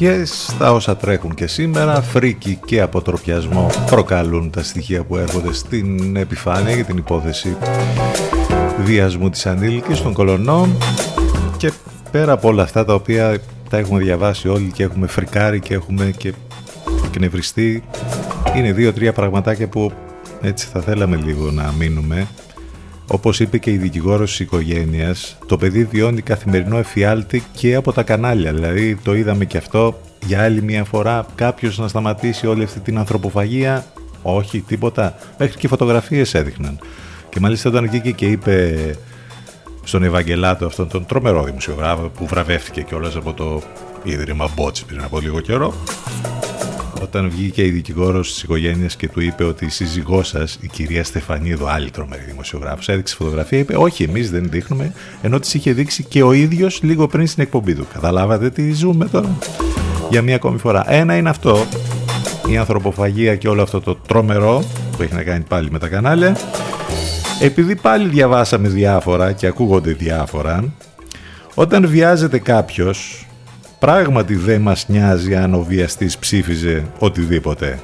Ματιές 0.00 0.46
στα 0.48 0.72
όσα 0.72 0.96
τρέχουν 0.96 1.34
και 1.34 1.46
σήμερα, 1.46 2.02
φρίκι 2.02 2.58
και 2.64 2.80
αποτροπιασμό 2.80 3.70
προκαλούν 3.86 4.50
τα 4.50 4.62
στοιχεία 4.62 5.04
που 5.04 5.16
έρχονται 5.16 5.52
στην 5.52 6.16
επιφάνεια 6.16 6.74
για 6.74 6.84
την 6.84 6.96
υπόθεση 6.96 7.56
βιασμού 8.84 9.30
της 9.30 9.46
ανήλικης 9.46 10.02
των 10.02 10.12
κολονών. 10.12 10.76
Και 11.56 11.72
πέρα 12.10 12.32
από 12.32 12.48
όλα 12.48 12.62
αυτά 12.62 12.84
τα 12.84 12.94
οποία 12.94 13.40
τα 13.70 13.76
έχουμε 13.76 14.00
διαβάσει 14.00 14.48
όλοι 14.48 14.70
και 14.72 14.82
έχουμε 14.82 15.06
φρικάρει 15.06 15.60
και 15.60 15.74
έχουμε 15.74 16.14
και 16.16 16.32
εκνευριστεί 17.04 17.82
είναι 18.56 18.72
δύο-τρία 18.72 19.12
πραγματάκια 19.12 19.68
που 19.68 19.92
έτσι 20.40 20.68
θα 20.72 20.80
θέλαμε 20.80 21.16
λίγο 21.16 21.50
να 21.50 21.74
μείνουμε 21.78 22.26
όπως 23.10 23.40
είπε 23.40 23.58
και 23.58 23.70
η 23.70 23.76
δικηγόρος 23.76 24.30
της 24.30 24.40
οικογένειας, 24.40 25.38
το 25.46 25.56
παιδί 25.56 25.84
βιώνει 25.84 26.22
καθημερινό 26.22 26.78
εφιάλτη 26.78 27.42
και 27.52 27.74
από 27.74 27.92
τα 27.92 28.02
κανάλια. 28.02 28.52
Δηλαδή 28.52 28.96
το 29.02 29.14
είδαμε 29.14 29.44
και 29.44 29.56
αυτό 29.56 30.00
για 30.26 30.42
άλλη 30.42 30.62
μια 30.62 30.84
φορά 30.84 31.26
κάποιος 31.34 31.78
να 31.78 31.88
σταματήσει 31.88 32.46
όλη 32.46 32.62
αυτή 32.62 32.80
την 32.80 32.98
ανθρωποφαγία; 32.98 33.84
Όχι, 34.22 34.60
τίποτα. 34.60 35.14
Μέχρι 35.38 35.58
και 35.58 35.68
φωτογραφίες 35.68 36.34
έδειχναν. 36.34 36.78
Και 37.28 37.40
μάλιστα 37.40 37.68
όταν 37.68 37.88
βγήκε 37.88 38.10
και 38.10 38.26
είπε 38.26 38.76
στον 39.84 40.02
Ευαγγελάτο 40.02 40.66
αυτόν 40.66 40.88
τον 40.88 41.06
τρομερό 41.06 41.44
δημοσιογράφο 41.44 42.08
που 42.08 42.26
βραβεύτηκε 42.26 42.82
κιόλας 42.82 43.16
από 43.16 43.32
το 43.32 43.62
Ίδρυμα 44.02 44.48
Μπότς 44.54 44.84
πριν 44.84 45.02
από 45.02 45.20
λίγο 45.20 45.40
καιρό 45.40 45.74
όταν 47.08 47.30
βγήκε 47.30 47.64
η 47.64 47.70
δικηγόρος 47.70 48.32
της 48.32 48.42
οικογένειας 48.42 48.96
και 48.96 49.08
του 49.08 49.20
είπε 49.20 49.44
ότι 49.44 49.64
η 49.64 49.68
σύζυγός 49.68 50.28
σας, 50.28 50.58
η 50.60 50.66
κυρία 50.66 51.04
Στεφανίδου, 51.04 51.68
άλλη 51.68 51.90
τρομερή 51.90 52.22
δημοσιογράφος, 52.26 52.88
έδειξε 52.88 53.14
φωτογραφία, 53.14 53.58
είπε 53.58 53.76
Όχι, 53.76 54.02
εμείς 54.02 54.30
δεν 54.30 54.48
δείχνουμε, 54.50 54.92
ενώ 55.22 55.38
της 55.38 55.54
είχε 55.54 55.72
δείξει 55.72 56.04
και 56.04 56.22
ο 56.22 56.32
ίδιος 56.32 56.82
λίγο 56.82 57.06
πριν 57.06 57.26
στην 57.26 57.42
εκπομπή 57.42 57.74
του. 57.74 57.86
Καταλάβατε 57.92 58.50
τι 58.50 58.72
ζούμε 58.72 59.06
τώρα. 59.06 59.38
Για 60.10 60.22
μία 60.22 60.34
ακόμη 60.34 60.58
φορά. 60.58 60.92
Ένα 60.92 61.16
είναι 61.16 61.28
αυτό, 61.28 61.66
η 62.48 62.56
ανθρωποφαγία 62.56 63.36
και 63.36 63.48
όλο 63.48 63.62
αυτό 63.62 63.80
το 63.80 63.94
τρομερό 63.94 64.64
που 64.96 65.02
έχει 65.02 65.14
να 65.14 65.22
κάνει 65.22 65.44
πάλι 65.48 65.70
με 65.70 65.78
τα 65.78 65.88
κανάλια. 65.88 66.36
Επειδή 67.40 67.76
πάλι 67.76 68.08
διαβάσαμε 68.08 68.68
διάφορα 68.68 69.32
και 69.32 69.46
ακούγονται 69.46 69.92
διάφορα, 69.92 70.64
όταν 71.54 71.88
βιάζεται 71.88 72.38
κάποιος 72.38 73.27
Πράγματι 73.78 74.34
δεν 74.34 74.60
μας 74.60 74.88
νοιάζει 74.88 75.36
αν 75.36 75.54
ο 75.54 75.62
βιαστής 75.62 76.18
ψήφιζε 76.18 76.86
οτιδήποτε. 76.98 77.80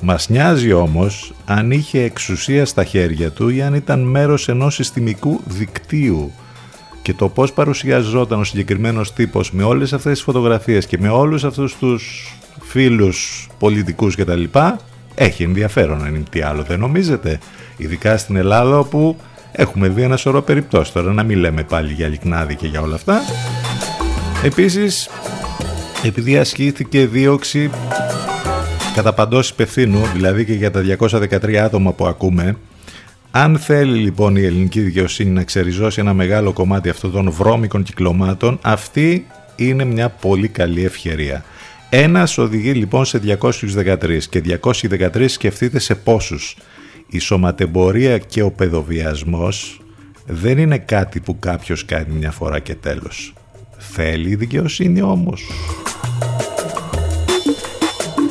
Μας 0.00 0.28
νοιάζει 0.28 0.72
όμως 0.72 1.32
αν 1.44 1.70
είχε 1.70 2.02
εξουσία 2.02 2.66
στα 2.66 2.84
χέρια 2.84 3.30
του 3.30 3.48
ή 3.48 3.62
αν 3.62 3.74
ήταν 3.74 4.00
μέρος 4.00 4.48
ενός 4.48 4.74
συστημικού 4.74 5.40
δικτύου. 5.44 6.32
Και 7.02 7.14
το 7.14 7.28
πώς 7.28 7.52
παρουσιαζόταν 7.52 8.40
ο 8.40 8.44
συγκεκριμένος 8.44 9.12
τύπος 9.12 9.52
με 9.52 9.62
όλες 9.62 9.92
αυτές 9.92 10.12
τις 10.12 10.22
φωτογραφίες 10.22 10.86
και 10.86 10.98
με 10.98 11.08
όλους 11.08 11.44
αυτούς 11.44 11.76
τους 11.76 12.34
φίλους 12.60 13.48
πολιτικούς 13.58 14.16
κτλ. 14.16 14.42
Έχει 15.14 15.42
ενδιαφέρον 15.42 16.04
αν 16.04 16.14
είναι 16.14 16.24
τι 16.30 16.40
άλλο 16.40 16.62
δεν 16.62 16.78
νομίζετε. 16.78 17.38
Ειδικά 17.76 18.16
στην 18.16 18.36
Ελλάδα 18.36 18.78
όπου 18.78 19.16
έχουμε 19.52 19.88
δει 19.88 20.02
ένα 20.02 20.16
σωρό 20.16 20.42
περιπτώσεις 20.42 20.92
τώρα 20.92 21.12
να 21.12 21.22
μην 21.22 21.38
λέμε 21.38 21.62
πάλι 21.62 21.92
για 21.92 22.08
λικνάδι 22.08 22.54
και 22.54 22.66
για 22.66 22.80
όλα 22.80 22.94
αυτά. 22.94 23.20
Επίσης 24.42 25.08
επειδή 26.04 26.38
ασκήθηκε 26.38 27.06
δίωξη 27.06 27.70
κατά 28.94 29.12
παντός 29.12 29.50
υπευθύνου, 29.50 30.06
δηλαδή 30.14 30.44
και 30.44 30.52
για 30.52 30.70
τα 30.70 30.82
213 30.98 31.54
άτομα 31.54 31.92
που 31.92 32.06
ακούμε, 32.06 32.56
αν 33.30 33.58
θέλει 33.58 33.98
λοιπόν 33.98 34.36
η 34.36 34.42
ελληνική 34.42 34.80
δικαιοσύνη 34.80 35.30
να 35.30 35.42
ξεριζώσει 35.42 36.00
ένα 36.00 36.14
μεγάλο 36.14 36.52
κομμάτι 36.52 36.88
αυτών 36.88 37.12
των 37.12 37.30
βρώμικων 37.30 37.82
κυκλωμάτων, 37.82 38.58
αυτή 38.62 39.26
είναι 39.56 39.84
μια 39.84 40.08
πολύ 40.08 40.48
καλή 40.48 40.84
ευκαιρία. 40.84 41.44
Ένας 41.90 42.38
οδηγεί 42.38 42.72
λοιπόν 42.72 43.04
σε 43.04 43.20
213 43.40 44.22
και 44.30 44.42
213 44.62 45.24
σκεφτείτε 45.28 45.78
σε 45.78 45.94
πόσους. 45.94 46.56
Η 47.08 47.18
σωματεμπορία 47.18 48.18
και 48.18 48.42
ο 48.42 48.50
παιδοβιασμός 48.50 49.80
δεν 50.26 50.58
είναι 50.58 50.78
κάτι 50.78 51.20
που 51.20 51.38
κάποιος 51.38 51.84
κάνει 51.84 52.14
μια 52.14 52.30
φορά 52.30 52.58
και 52.58 52.74
τέλος. 52.74 53.32
Θέλει 53.78 54.30
η 54.30 54.34
δικαιοσύνη 54.34 55.02
όμως. 55.02 55.50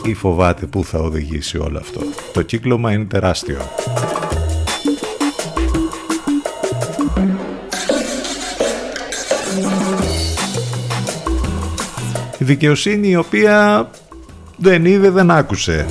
Ή 0.06 0.14
φοβάται 0.14 0.66
πού 0.66 0.84
θα 0.84 1.00
οδηγήσει 1.00 1.58
όλο 1.58 1.78
αυτό. 1.78 2.02
Το 2.34 2.41
κύκλωμα 2.41 2.91
είναι 2.91 3.06
τεράστιο. 3.06 3.58
Η 12.38 12.43
δικαιοσύνη 12.45 13.08
η 13.08 13.16
οποία 13.16 13.89
δεν 14.58 14.86
είδε, 14.86 15.10
δεν 15.10 15.32
άκουσε. 15.32 15.86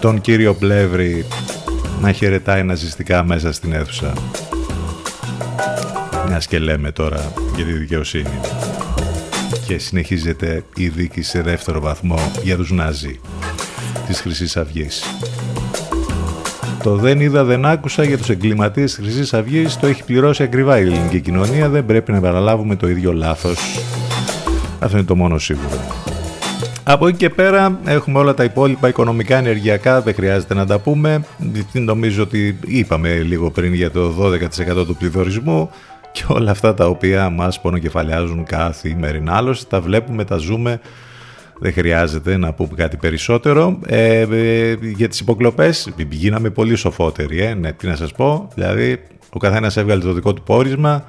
Τον 0.00 0.20
κύριο 0.20 0.54
Πλεύρη 0.54 1.26
να 2.00 2.12
χαιρετάει 2.12 2.62
ναζιστικά 2.62 3.24
μέσα 3.24 3.52
στην 3.52 3.72
αίθουσα. 3.72 4.12
Μιας 6.28 6.46
και 6.46 6.58
λέμε 6.58 6.92
τώρα 6.92 7.32
για 7.56 7.64
τη 7.64 7.72
δικαιοσύνη. 7.72 8.40
Και 9.66 9.78
συνεχίζεται 9.78 10.64
η 10.76 10.88
δίκη 10.88 11.22
σε 11.22 11.42
δεύτερο 11.42 11.80
βαθμό 11.80 12.18
για 12.42 12.56
τους 12.56 12.70
Ναζί 12.70 13.20
της 14.06 14.20
χρυσής 14.20 14.56
αυγής. 14.56 15.04
Το 16.82 16.96
δεν 16.96 17.20
είδα 17.20 17.44
δεν 17.44 17.64
άκουσα 17.64 18.04
για 18.04 18.18
τους 18.18 18.28
εγκληματίες 18.28 18.94
της 18.94 19.04
χρυσής 19.04 19.34
αυγής 19.34 19.76
το 19.76 19.86
έχει 19.86 20.04
πληρώσει 20.04 20.42
ακριβά 20.42 20.78
η 20.78 20.82
ελληνική 20.82 21.20
κοινωνία, 21.20 21.68
δεν 21.68 21.86
πρέπει 21.86 22.12
να 22.12 22.20
παραλάβουμε 22.20 22.76
το 22.76 22.88
ίδιο 22.88 23.12
λάθος. 23.12 23.78
Αυτό 24.78 24.96
είναι 24.96 25.06
το 25.06 25.16
μόνο 25.16 25.38
σίγουρο. 25.38 25.97
Από 26.90 27.06
εκεί 27.06 27.16
και 27.16 27.30
πέρα 27.30 27.78
έχουμε 27.84 28.18
όλα 28.18 28.34
τα 28.34 28.44
υπόλοιπα 28.44 28.88
οικονομικά, 28.88 29.36
ενεργειακά, 29.36 30.00
δεν 30.00 30.14
χρειάζεται 30.14 30.54
να 30.54 30.66
τα 30.66 30.78
πούμε. 30.78 31.24
Νομίζω 31.72 32.22
ότι 32.22 32.58
είπαμε 32.66 33.14
λίγο 33.14 33.50
πριν 33.50 33.74
για 33.74 33.90
το 33.90 34.14
12% 34.80 34.86
του 34.86 34.96
πληθωρισμού 34.96 35.70
και 36.12 36.24
όλα 36.28 36.50
αυτά 36.50 36.74
τα 36.74 36.86
οποία 36.86 37.30
μας 37.30 37.60
πονοκεφαλιάζουν 37.60 38.44
καθημερινά. 38.44 39.36
Άλλωστε 39.36 39.66
τα 39.68 39.80
βλέπουμε, 39.80 40.24
τα 40.24 40.36
ζούμε, 40.36 40.80
δεν 41.58 41.72
χρειάζεται 41.72 42.36
να 42.36 42.52
πούμε 42.52 42.70
κάτι 42.76 42.96
περισσότερο. 42.96 43.78
Ε, 43.86 44.20
ε, 44.20 44.76
για 44.80 45.08
τις 45.08 45.20
υποκλοπές 45.20 45.92
γίναμε 46.10 46.50
πολύ 46.50 46.74
σοφότεροι, 46.74 47.40
ε. 47.40 47.54
ναι, 47.54 47.72
τι 47.72 47.86
να 47.86 47.96
σας 47.96 48.12
πω. 48.12 48.48
Δηλαδή 48.54 49.02
ο 49.30 49.38
καθένας 49.38 49.76
έβγαλε 49.76 50.02
το 50.02 50.12
δικό 50.12 50.32
του 50.32 50.42
πόρισμα, 50.42 51.04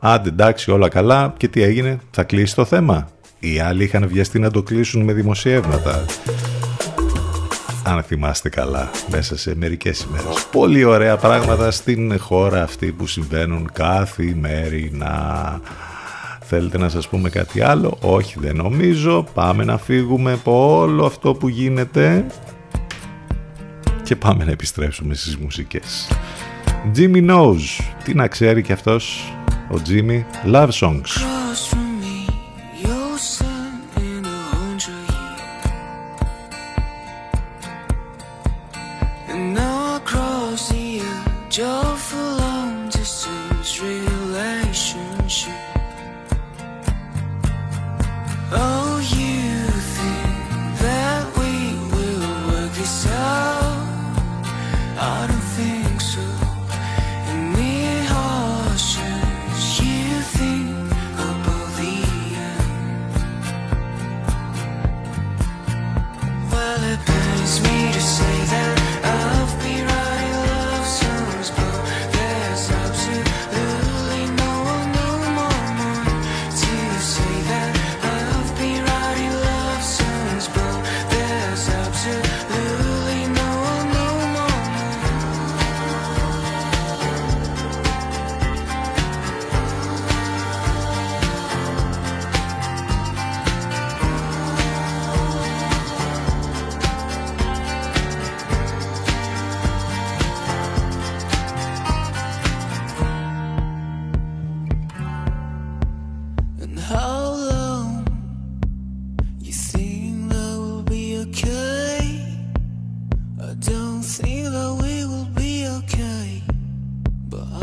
άντε 0.00 0.28
εντάξει 0.28 0.70
όλα 0.70 0.88
καλά 0.88 1.34
και 1.36 1.48
τι 1.48 1.62
έγινε, 1.62 1.98
θα 2.10 2.22
κλείσει 2.22 2.54
το 2.54 2.64
θέμα. 2.64 3.08
Οι 3.40 3.58
άλλοι 3.58 3.84
είχαν 3.84 4.08
βιαστεί 4.08 4.38
να 4.38 4.50
το 4.50 4.62
κλείσουν 4.62 5.02
με 5.02 5.12
δημοσιεύματα. 5.12 6.04
Αν 7.84 8.02
θυμάστε 8.02 8.48
καλά, 8.48 8.90
μέσα 9.10 9.38
σε 9.38 9.54
μερικές 9.56 10.00
ημέρες. 10.00 10.46
Πολύ 10.52 10.84
ωραία 10.84 11.16
πράγματα 11.16 11.70
στην 11.70 12.18
χώρα 12.18 12.62
αυτή 12.62 12.92
που 12.92 13.06
συμβαίνουν 13.06 13.70
καθημερινά. 13.72 15.60
Θέλετε 16.40 16.78
να 16.78 16.88
σας 16.88 17.08
πούμε 17.08 17.28
κάτι 17.30 17.60
άλλο; 17.60 17.98
Όχι 18.00 18.38
δεν 18.40 18.56
νομίζω. 18.56 19.26
Πάμε 19.34 19.64
να 19.64 19.78
φύγουμε 19.78 20.32
από 20.32 20.78
όλο 20.78 21.04
αυτό 21.04 21.34
που 21.34 21.48
γίνεται 21.48 22.26
και 24.02 24.16
πάμε 24.16 24.44
να 24.44 24.50
επιστρέψουμε 24.50 25.14
στις 25.14 25.36
μουσικές. 25.36 26.08
Jimmy 26.96 27.30
Knows. 27.30 27.84
Τι 28.04 28.14
να 28.14 28.26
ξέρει 28.26 28.62
και 28.62 28.72
αυτός 28.72 29.32
ο 29.70 29.80
Jimmy; 29.88 30.22
Love 30.52 30.70
Songs. 30.80 31.40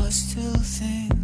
still 0.09 0.53
think 0.63 1.16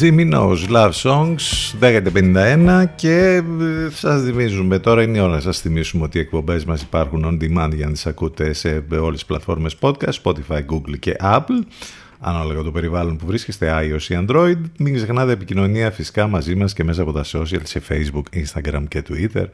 Knows 0.00 0.68
Love 0.68 0.92
Songs 1.02 1.74
1051 1.80 2.84
και 2.94 3.42
ε, 3.60 3.90
σας 3.90 4.22
θυμίζουμε 4.22 4.78
τώρα 4.78 5.02
είναι 5.02 5.18
η 5.18 5.20
ώρα 5.20 5.32
να 5.32 5.40
σας 5.40 5.60
θυμίσουμε 5.60 6.04
ότι 6.04 6.18
οι 6.18 6.20
εκπομπές 6.20 6.64
μας 6.64 6.82
υπάρχουν 6.82 7.24
on 7.24 7.42
demand 7.44 7.74
για 7.74 7.86
να 7.86 7.92
τις 7.92 8.06
ακούτε 8.06 8.52
σε 8.52 8.84
όλες 8.90 9.12
τις 9.12 9.24
πλατφόρμες 9.24 9.76
podcast 9.80 10.12
Spotify, 10.22 10.58
Google 10.70 10.98
και 10.98 11.16
Apple. 11.20 11.62
Ανάλογα 12.20 12.62
το 12.62 12.70
περιβάλλον 12.70 13.16
που 13.16 13.26
βρίσκεστε 13.26 13.72
iOS 13.80 14.02
ή 14.02 14.24
Android. 14.26 14.58
Μην 14.78 14.94
ξεχνάτε 14.94 15.32
επικοινωνία 15.32 15.90
φυσικά 15.90 16.26
μαζί 16.26 16.54
μας 16.54 16.72
και 16.72 16.84
μέσα 16.84 17.02
από 17.02 17.12
τα 17.12 17.24
social 17.24 17.60
σε 17.62 17.82
Facebook, 17.88 18.42
Instagram 18.42 18.82
και 18.88 19.02
Twitter. 19.08 19.44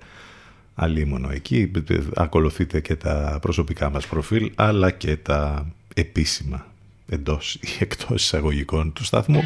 Αλίμονο 0.74 1.30
εκεί. 1.30 1.70
Ακολουθείτε 2.14 2.80
και 2.80 2.96
τα 2.96 3.38
προσωπικά 3.40 3.90
μας 3.90 4.06
προφίλ 4.06 4.52
αλλά 4.54 4.90
και 4.90 5.16
τα 5.16 5.66
επίσημα 5.94 6.66
εντός 7.08 7.54
ή 7.54 7.68
εκτός 7.78 8.22
εισαγωγικών 8.22 8.92
του 8.92 9.04
σταθμού 9.04 9.42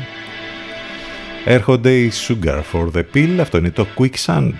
Έρχονται 1.45 1.97
οι 1.97 2.11
Sugar 2.27 2.61
for 2.71 2.87
the 2.95 3.03
Pill, 3.13 3.37
αυτό 3.39 3.57
είναι 3.57 3.71
το 3.71 3.87
Quicksand. 3.97 4.53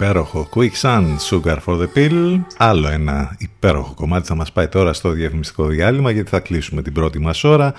Υπέροχο 0.00 0.48
Quicksand, 0.54 1.16
Sugar 1.30 1.56
for 1.66 1.80
the 1.80 1.86
Pill 1.94 2.40
Άλλο 2.56 2.88
ένα 2.88 3.36
υπέροχο 3.38 3.94
κομμάτι 3.94 4.26
θα 4.26 4.34
μας 4.34 4.52
πάει 4.52 4.68
τώρα 4.68 4.92
στο 4.92 5.10
διαφημιστικό 5.10 5.66
διάλειμμα 5.66 6.10
γιατί 6.10 6.30
θα 6.30 6.40
κλείσουμε 6.40 6.82
την 6.82 6.92
πρώτη 6.92 7.18
μας 7.18 7.44
ώρα 7.44 7.74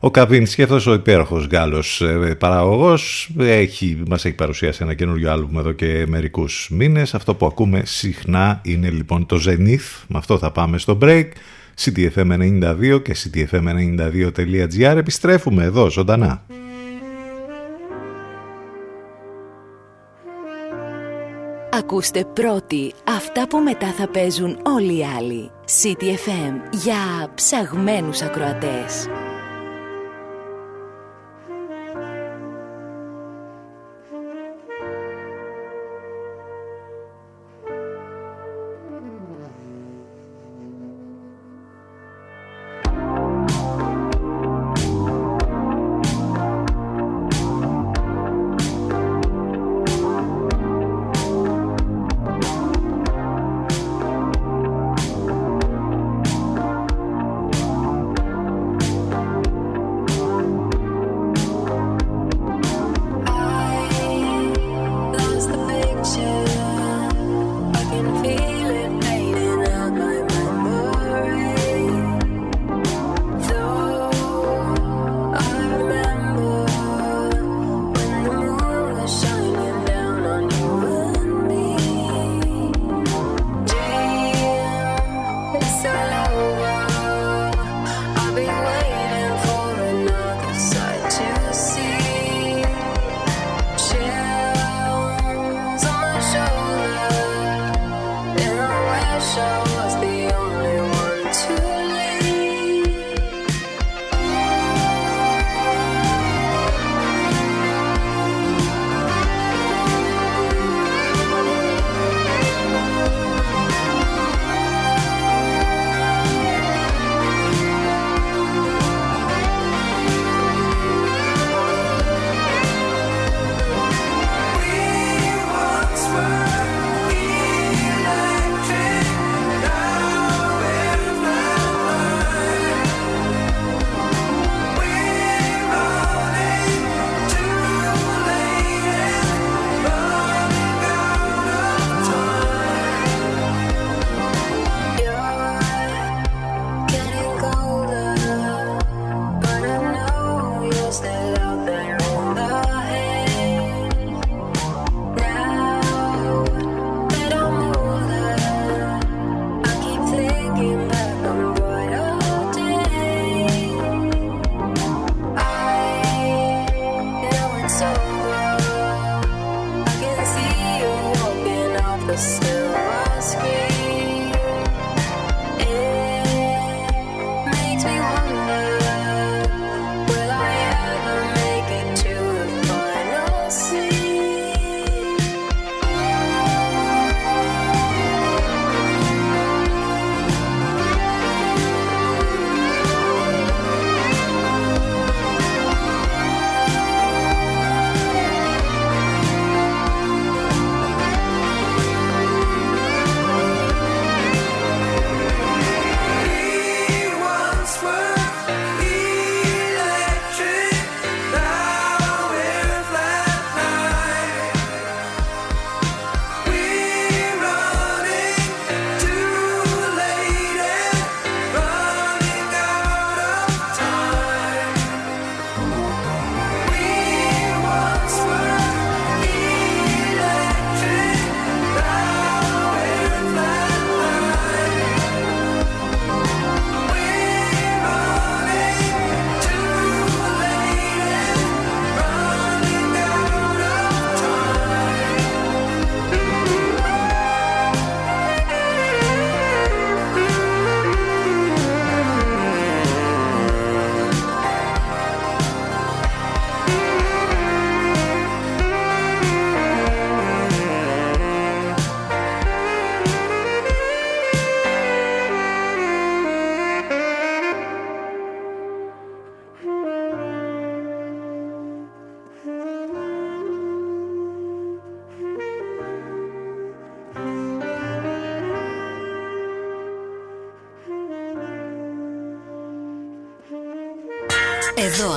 ο 0.00 0.10
Καβίνσκι, 0.10 0.62
αυτός 0.62 0.86
ο 0.86 0.92
υπέροχος 0.92 1.46
Γάλλος 1.46 2.00
ε, 2.00 2.34
παραγωγός, 2.38 3.30
έχει, 3.38 4.02
μας 4.08 4.24
έχει 4.24 4.34
παρουσιάσει 4.34 4.78
ένα 4.82 4.94
καινούριο 4.94 5.32
άλμπουμ 5.32 5.58
εδώ 5.58 5.72
και 5.72 6.04
μερικούς 6.08 6.68
μήνες. 6.70 7.14
Αυτό 7.14 7.34
που 7.34 7.46
ακούμε 7.46 7.82
συχνά 7.84 8.60
είναι 8.62 8.90
λοιπόν 8.90 9.26
το 9.26 9.40
Zenith. 9.46 10.04
Με 10.08 10.18
αυτό 10.18 10.38
θα 10.38 10.50
πάμε 10.50 10.78
στο 10.78 10.98
break. 11.02 11.26
CTFM92 11.84 13.02
και 13.02 13.16
CTFM92.gr. 13.16 14.96
Επιστρέφουμε 14.96 15.64
εδώ 15.64 15.90
ζωντανά. 15.90 16.42
Ακούστε 21.78 22.24
πρώτοι 22.24 22.94
αυτά 23.08 23.46
που 23.46 23.58
μετά 23.58 23.92
θα 23.92 24.08
παίζουν 24.08 24.58
όλοι 24.62 24.98
οι 24.98 25.04
άλλοι. 25.18 25.50
CTFM 25.82 26.54
για 26.70 27.32
ψαγμένους 27.34 28.22
ακροατές. 28.22 29.08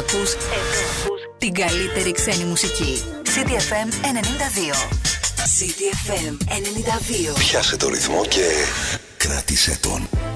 Εδώ 0.08 0.20
ακούς, 0.20 0.36
την 1.38 1.54
καλύτερη 1.54 2.12
ξένη 2.12 2.44
μουσική. 2.44 3.04
CDFM 3.24 3.90
92. 4.06 4.88
CTFM 5.58 6.38
92. 7.34 7.40
Πιάσε 7.40 7.78
το 7.78 7.90
ρυθμό 7.90 8.26
και 8.26 8.46
κράτησε 9.18 9.78
τον. 9.82 10.27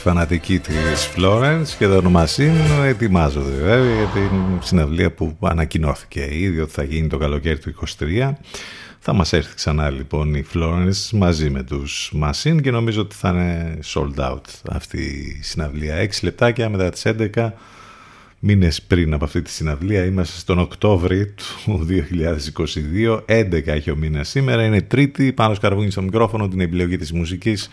Φανατικοί 0.00 0.58
της 0.58 1.10
Florence 1.16 1.66
και 1.78 1.86
το 1.86 2.10
Μασίν 2.10 2.54
ετοιμάζονται 2.84 3.50
βέβαια 3.50 3.94
για 3.94 4.06
την 4.06 4.30
συναυλία 4.62 5.12
που 5.12 5.36
ανακοινώθηκε 5.40 6.28
ήδη 6.30 6.60
ότι 6.60 6.72
θα 6.72 6.82
γίνει 6.82 7.08
το 7.08 7.18
καλοκαίρι 7.18 7.58
του 7.58 7.74
23. 7.98 8.32
Θα 8.98 9.12
μας 9.12 9.32
έρθει 9.32 9.54
ξανά 9.54 9.90
λοιπόν 9.90 10.34
η 10.34 10.44
Florence 10.54 11.10
μαζί 11.12 11.50
με 11.50 11.62
τους 11.62 12.10
Μασίν 12.14 12.62
και 12.62 12.70
νομίζω 12.70 13.00
ότι 13.00 13.14
θα 13.14 13.28
είναι 13.28 13.78
sold 13.84 14.30
out 14.30 14.40
αυτή 14.70 14.98
η 15.02 15.42
συναυλία. 15.42 16.04
6 16.04 16.08
λεπτάκια 16.22 16.68
μετά 16.68 16.90
τις 16.90 17.02
11 17.34 17.50
μήνες 18.38 18.82
πριν 18.82 19.14
από 19.14 19.24
αυτή 19.24 19.42
τη 19.42 19.50
συναυλία 19.50 20.04
είμαστε 20.04 20.38
στον 20.38 20.58
Οκτώβρη 20.58 21.34
του 21.64 21.86
2022 23.06 23.20
11 23.26 23.66
έχει 23.66 23.90
ο 23.90 23.96
μήνας 23.96 24.28
σήμερα 24.28 24.64
είναι 24.64 24.82
τρίτη 24.82 25.32
πάνω 25.32 25.54
σκαρβούνι 25.54 25.90
στο 25.90 26.02
μικρόφωνο 26.02 26.48
την 26.48 26.60
επιλογή 26.60 26.96
της 26.96 27.12
μουσικής 27.12 27.70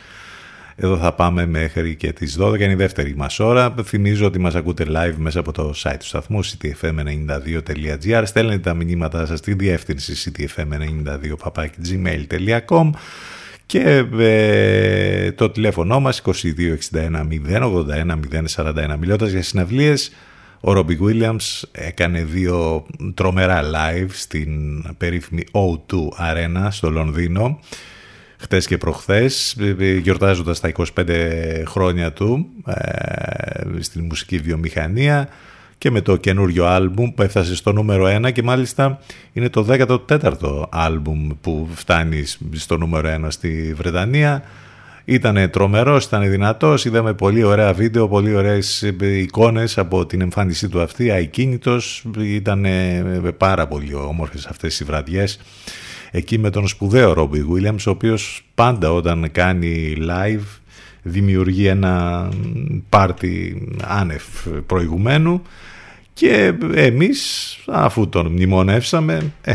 εδώ 0.76 0.98
θα 0.98 1.14
πάμε 1.14 1.46
μέχρι 1.46 1.96
και 1.96 2.14
τις 2.14 2.38
12 2.40 2.60
είναι 2.60 2.72
η 2.72 2.76
δεύτερη 2.76 3.16
μας 3.16 3.40
ώρα. 3.40 3.76
Θυμίζω 3.84 4.26
ότι 4.26 4.40
μας 4.40 4.56
ακούτε 4.56 4.86
live 4.88 5.16
μέσα 5.18 5.40
από 5.40 5.52
το 5.52 5.74
site 5.84 5.96
του 6.00 6.06
σταθμού 6.06 6.46
ctfm92.gr 6.46 8.22
Στέλνετε 8.26 8.60
τα 8.60 8.74
μηνύματά 8.74 9.26
σας 9.26 9.40
στη 9.40 9.54
διεύθυνση 9.54 10.34
ctfm92.gmail.com 10.38 12.90
και 13.66 14.06
ε, 14.20 15.32
το 15.32 15.50
τηλέφωνο 15.50 16.00
μας 16.00 16.22
2261 16.26 16.32
081 17.50 18.20
041 18.56 18.96
μιλώντας 19.00 19.32
για 19.32 19.44
συναυλίες 19.44 20.12
ο 20.60 20.74
Ρόμπι 20.74 21.00
Williams 21.02 21.62
έκανε 21.72 22.24
δύο 22.24 22.86
τρομερά 23.14 23.62
live 23.64 24.10
στην 24.10 24.84
περίφημη 24.98 25.44
O2 25.52 25.96
Arena 26.20 26.68
στο 26.70 26.90
Λονδίνο 26.90 27.60
χτες 28.38 28.68
και 28.68 28.78
προχθές 28.78 29.58
γιορτάζοντας 30.02 30.60
τα 30.60 30.72
25 30.76 31.10
χρόνια 31.66 32.14
του 32.14 32.46
ε, 32.66 33.82
στην 33.82 34.06
μουσική 34.06 34.38
βιομηχανία 34.38 35.30
και 35.78 35.92
με 35.92 36.02
το 36.02 36.16
καινούριο 36.16 36.66
άλμπουμ 36.66 37.14
που 37.14 37.22
έφτασε 37.22 37.56
στο 37.56 37.72
νούμερο 37.72 38.06
1 38.26 38.32
και 38.32 38.44
μάλιστα 38.44 39.00
είναι 39.34 39.50
το 39.50 39.66
14ο 39.70 40.64
άλμπουμ 40.70 41.30
που 41.42 41.70
φτάνει 41.74 42.24
στο 42.52 42.78
νούμερο 42.78 43.10
1 43.26 43.28
στη 43.28 43.74
Βρετανία. 43.78 44.44
Ήταν 45.08 45.50
τρομερός, 45.50 46.06
ήταν 46.06 46.30
δυνατός, 46.30 46.86
είδαμε 46.86 47.14
πολύ 47.14 47.44
ωραία 47.44 47.74
βίντεο, 47.74 48.08
πολύ 48.08 48.36
ωραίες 48.36 48.82
εικόνες 49.02 49.78
από 49.78 50.06
την 50.06 50.22
εμφάνισή 50.22 50.70
του 50.70 50.82
αυτή, 50.82 51.10
αικίνητος, 51.10 52.06
ήταν 52.18 52.66
πάρα 53.38 53.68
πολύ 53.68 53.94
όμορφες 53.94 54.46
αυτές 54.46 54.80
οι 54.80 54.84
βραδιές 54.84 55.40
εκεί 56.16 56.38
με 56.38 56.50
τον 56.50 56.68
σπουδαίο 56.68 57.14
Ρόμπι 57.14 57.46
Williams, 57.52 57.84
ο 57.88 57.90
οποίος 57.90 58.46
πάντα 58.56 58.92
όταν 58.92 59.32
κάνει 59.32 59.98
live 60.10 60.60
δημιουργεί 61.02 61.68
ένα 61.68 62.28
πάρτι 62.90 63.68
άνευ 63.84 64.24
προηγουμένου 64.66 65.42
και 66.14 66.54
εμείς 66.74 67.56
αφού 67.68 68.10
τον 68.10 68.28
μνημονεύσαμε, 68.28 69.32
ε, 69.42 69.54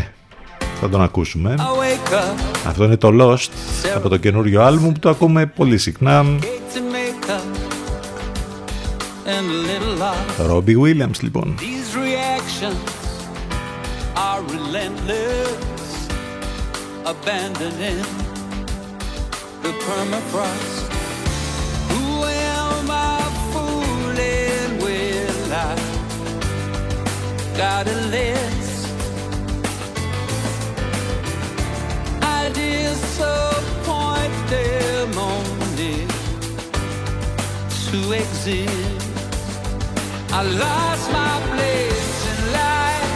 θα 0.79 0.89
τον 0.89 1.01
ακούσουμε. 1.01 1.55
Αυτό 2.67 2.83
είναι 2.83 2.97
το 2.97 3.09
Lost 3.19 3.49
από 3.95 4.09
το 4.09 4.17
καινούριο 4.17 4.61
άλμπουμ 4.61 4.91
που 4.91 4.99
το 4.99 5.09
ακούμε 5.09 5.45
πολύ 5.45 5.77
συχνά. 5.77 6.25
Ρόμπι 10.47 10.77
Williams 10.83 11.19
λοιπόν. 11.21 11.55
These 11.57 11.95
reactions 11.95 13.01
are 14.15 14.41
relentless, 14.55 15.70
abandoning 17.05 18.03
the 19.63 19.71
permafrost. 19.83 20.91
Who 21.91 22.23
am 22.23 22.91
I 22.91 23.21
fooling 23.51 24.81
with? 24.83 25.51
I 25.51 25.75
got 27.57 27.87
a 27.87 27.97
list. 28.15 28.87
Ideas 32.21 32.99
so 33.17 33.33
point 33.83 34.35
them 34.49 35.17
only 35.17 36.05
to 37.87 37.99
exist. 38.13 39.07
I 40.33 40.43
lost 40.43 41.11
my 41.11 41.35
place 41.51 42.17
in 42.31 42.39
life. 42.53 43.11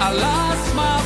I 0.00 0.12
lost 0.12 0.74
my 0.74 0.98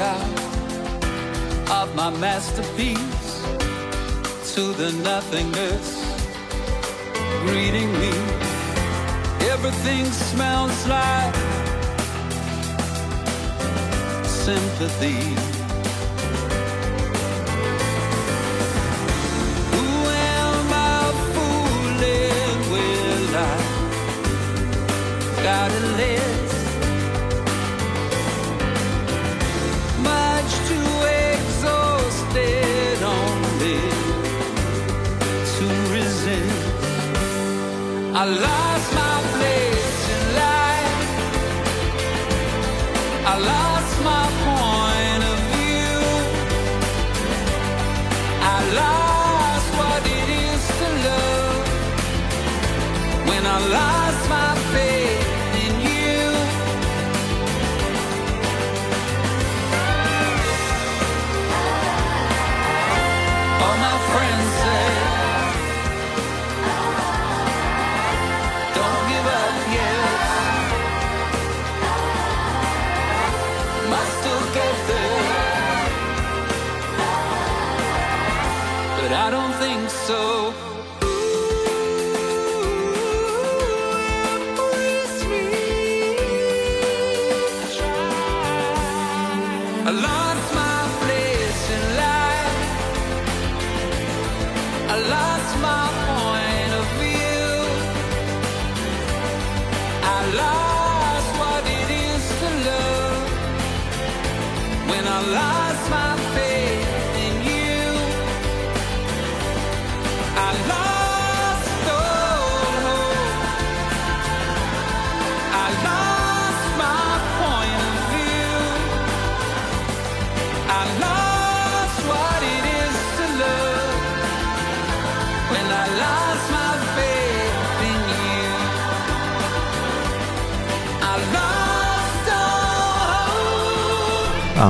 out 0.00 1.70
of 1.70 1.94
my 1.94 2.10
masterpiece 2.10 3.42
to 4.54 4.72
the 4.72 4.92
nothingness 5.04 6.00
greeting 7.44 7.92
me. 7.92 8.12
Everything 9.52 10.06
smells 10.06 10.86
like 10.86 11.34
sympathy. 14.24 15.20
Who 19.74 19.88
am 20.34 20.72
I 20.72 21.12
fooling 21.34 22.58
with? 22.72 23.34
I 23.34 23.36
got 25.42 25.70
a 25.70 25.72
I 38.20 38.24
love 38.26 38.69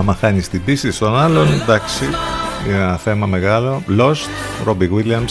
Άμα 0.01 0.15
χάνεις 0.15 0.49
την 0.49 0.65
πίστη 0.65 0.93
στον 0.93 1.17
άλλον, 1.17 1.53
εντάξει, 1.53 2.05
είναι 2.67 2.77
ένα 2.77 2.97
θέμα 2.97 3.27
μεγάλο. 3.27 3.83
Lost, 3.99 4.29
Robbie 4.67 4.91
Williams, 4.91 5.31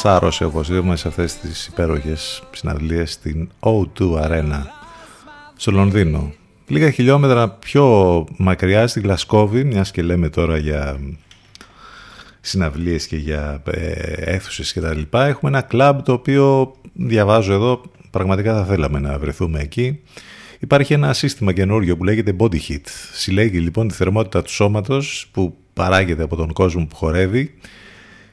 σάρωσε 0.00 0.44
όπως 0.44 0.68
είπαμε 0.68 0.96
σε 0.96 1.08
αυτές 1.08 1.36
τις 1.36 1.66
υπέροχες 1.66 2.42
συναυλίες 2.52 3.12
στην 3.12 3.48
O2 3.60 4.22
Arena 4.22 4.60
στο 5.56 5.70
Λονδίνο. 5.70 6.32
Λίγα 6.66 6.90
χιλιόμετρα 6.90 7.48
πιο 7.48 8.24
μακριά 8.36 8.86
στην 8.86 9.02
Γλασκόβη, 9.02 9.64
μιας 9.64 9.90
και 9.90 10.02
λέμε 10.02 10.28
τώρα 10.28 10.56
για 10.56 10.98
συναυλίες 12.40 13.06
και 13.06 13.16
για 13.16 13.62
ε, 13.64 13.90
αίθουσες 14.16 14.72
και 14.72 14.80
τα 14.80 14.94
λοιπά. 14.94 15.26
Έχουμε 15.26 15.50
ένα 15.50 15.60
κλαμπ 15.60 16.00
το 16.00 16.12
οποίο 16.12 16.74
διαβάζω 16.92 17.52
εδώ, 17.52 17.80
πραγματικά 18.10 18.54
θα 18.54 18.64
θέλαμε 18.64 18.98
να 18.98 19.18
βρεθούμε 19.18 19.60
εκεί. 19.60 20.00
Υπάρχει 20.62 20.92
ένα 20.92 21.12
σύστημα 21.12 21.52
καινούριο 21.52 21.96
που 21.96 22.04
λέγεται 22.04 22.36
Body 22.38 22.56
Heat. 22.68 22.84
Συλλέγει 23.12 23.58
λοιπόν 23.58 23.88
τη 23.88 23.94
θερμότητα 23.94 24.42
του 24.42 24.50
σώματος 24.50 25.28
που 25.32 25.56
παράγεται 25.72 26.22
από 26.22 26.36
τον 26.36 26.52
κόσμο 26.52 26.86
που 26.86 26.96
χορεύει 26.96 27.54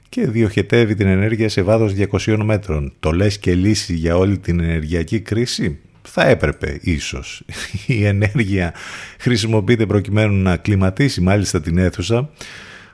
και 0.09 0.27
διοχετεύει 0.27 0.95
την 0.95 1.07
ενέργεια 1.07 1.49
σε 1.49 1.61
βάθος 1.61 1.93
200 2.25 2.38
μέτρων. 2.43 2.93
Το 2.99 3.11
λες 3.11 3.39
και 3.39 3.55
λύση 3.55 3.93
για 3.93 4.17
όλη 4.17 4.38
την 4.38 4.59
ενεργειακή 4.59 5.19
κρίση; 5.19 5.80
Θα 6.01 6.27
έπρεπε 6.27 6.80
ίσως. 6.82 7.43
Η 7.88 8.05
ενέργεια 8.05 8.73
χρησιμοποιείται 9.19 9.86
προκειμένου 9.86 10.36
να 10.36 10.57
κλιματίσει 10.57 11.21
μάλιστα 11.21 11.61
την 11.61 11.77
αίθουσα 11.77 12.30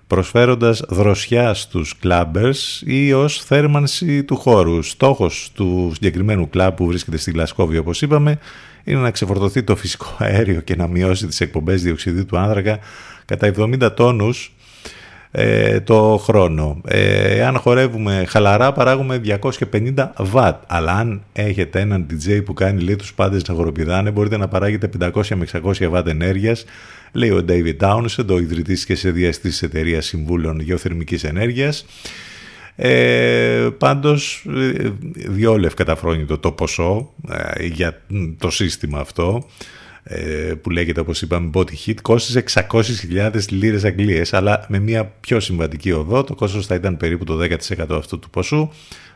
προσφέροντας 0.07 0.83
δροσιά 0.89 1.53
στους 1.53 1.97
κλάμπερς 1.99 2.83
ή 2.85 3.13
ως 3.13 3.43
θέρμανση 3.43 4.23
του 4.23 4.35
χώρου. 4.35 4.81
Στόχος 4.81 5.51
του 5.53 5.91
συγκεκριμένου 5.93 6.49
κλαμπ 6.49 6.75
που 6.75 6.85
βρίσκεται 6.85 7.17
στη 7.17 7.31
Γλασκόβη 7.31 7.77
όπως 7.77 8.01
είπαμε 8.01 8.39
είναι 8.83 8.99
να 8.99 9.11
ξεφορτωθεί 9.11 9.63
το 9.63 9.75
φυσικό 9.75 10.15
αέριο 10.17 10.61
και 10.61 10.75
να 10.75 10.87
μειώσει 10.87 11.27
τις 11.27 11.41
εκπομπές 11.41 11.83
διοξιδίου 11.83 12.25
του 12.25 12.37
άνθρακα 12.37 12.79
κατά 13.25 13.53
70 13.57 13.95
τόνους 13.95 14.54
ε, 15.37 15.79
το 15.79 16.17
χρόνο. 16.23 16.81
Ε, 16.85 17.45
αν 17.45 17.57
χορεύουμε 17.57 18.25
χαλαρά 18.27 18.71
παράγουμε 18.71 19.21
250 19.25 20.11
βατ. 20.17 20.63
Αλλά 20.67 20.91
αν 20.91 21.21
έχετε 21.33 21.79
έναν 21.79 22.05
DJ 22.09 22.41
που 22.45 22.53
κάνει 22.53 22.81
λέει 22.81 22.95
τους 22.95 23.13
πάντες 23.13 23.47
να 23.47 23.53
χοροπηδάνε 23.53 24.11
μπορείτε 24.11 24.37
να 24.37 24.47
παράγετε 24.47 24.89
500 24.99 25.21
με 25.35 25.47
600 25.51 25.87
βατ 25.89 26.07
ενέργειας 26.07 26.65
λέει 27.11 27.29
ο 27.29 27.45
David 27.47 27.77
Townsend, 27.79 28.27
ο 28.29 28.37
ιδρυτής 28.37 28.85
και 28.85 28.95
σχεδιαστής 28.95 29.51
της 29.51 29.61
εταιρείας 29.61 30.05
συμβούλων 30.05 30.59
γεωθερμικής 30.59 31.23
ενέργειας. 31.23 31.85
Ε, 32.75 33.67
πάντως 33.77 34.45
ε, 34.55 34.89
διόλευ 35.13 35.73
καταφρόνητο 35.73 36.37
το 36.37 36.51
ποσό 36.51 37.13
ε, 37.29 37.65
για 37.65 38.01
το 38.37 38.49
σύστημα 38.49 38.99
αυτό 38.99 39.45
ε, 39.45 39.84
που 40.61 40.69
λέγεται 40.69 40.99
όπως 40.99 41.21
είπαμε 41.21 41.49
Body 41.53 41.73
Hit 41.85 42.01
κόστιζε 42.01 42.43
600.000 42.69 43.31
λίρες 43.49 43.83
Αγγλίες 43.83 44.33
αλλά 44.33 44.65
με 44.67 44.79
μια 44.79 45.05
πιο 45.05 45.39
συμβατική 45.39 45.91
οδό 45.91 46.23
το 46.23 46.35
κόστος 46.35 46.65
θα 46.65 46.75
ήταν 46.75 46.97
περίπου 46.97 47.23
το 47.23 47.39
10% 47.41 47.85
αυτού 47.89 48.19
του 48.19 48.29
ποσού 48.29 48.69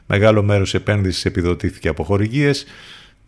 μεγάλο 0.05 0.43
μέρος 0.43 0.73
επένδυσης 0.73 1.25
επιδοτήθηκε 1.25 1.87
από 1.87 2.03
χορηγίες 2.03 2.65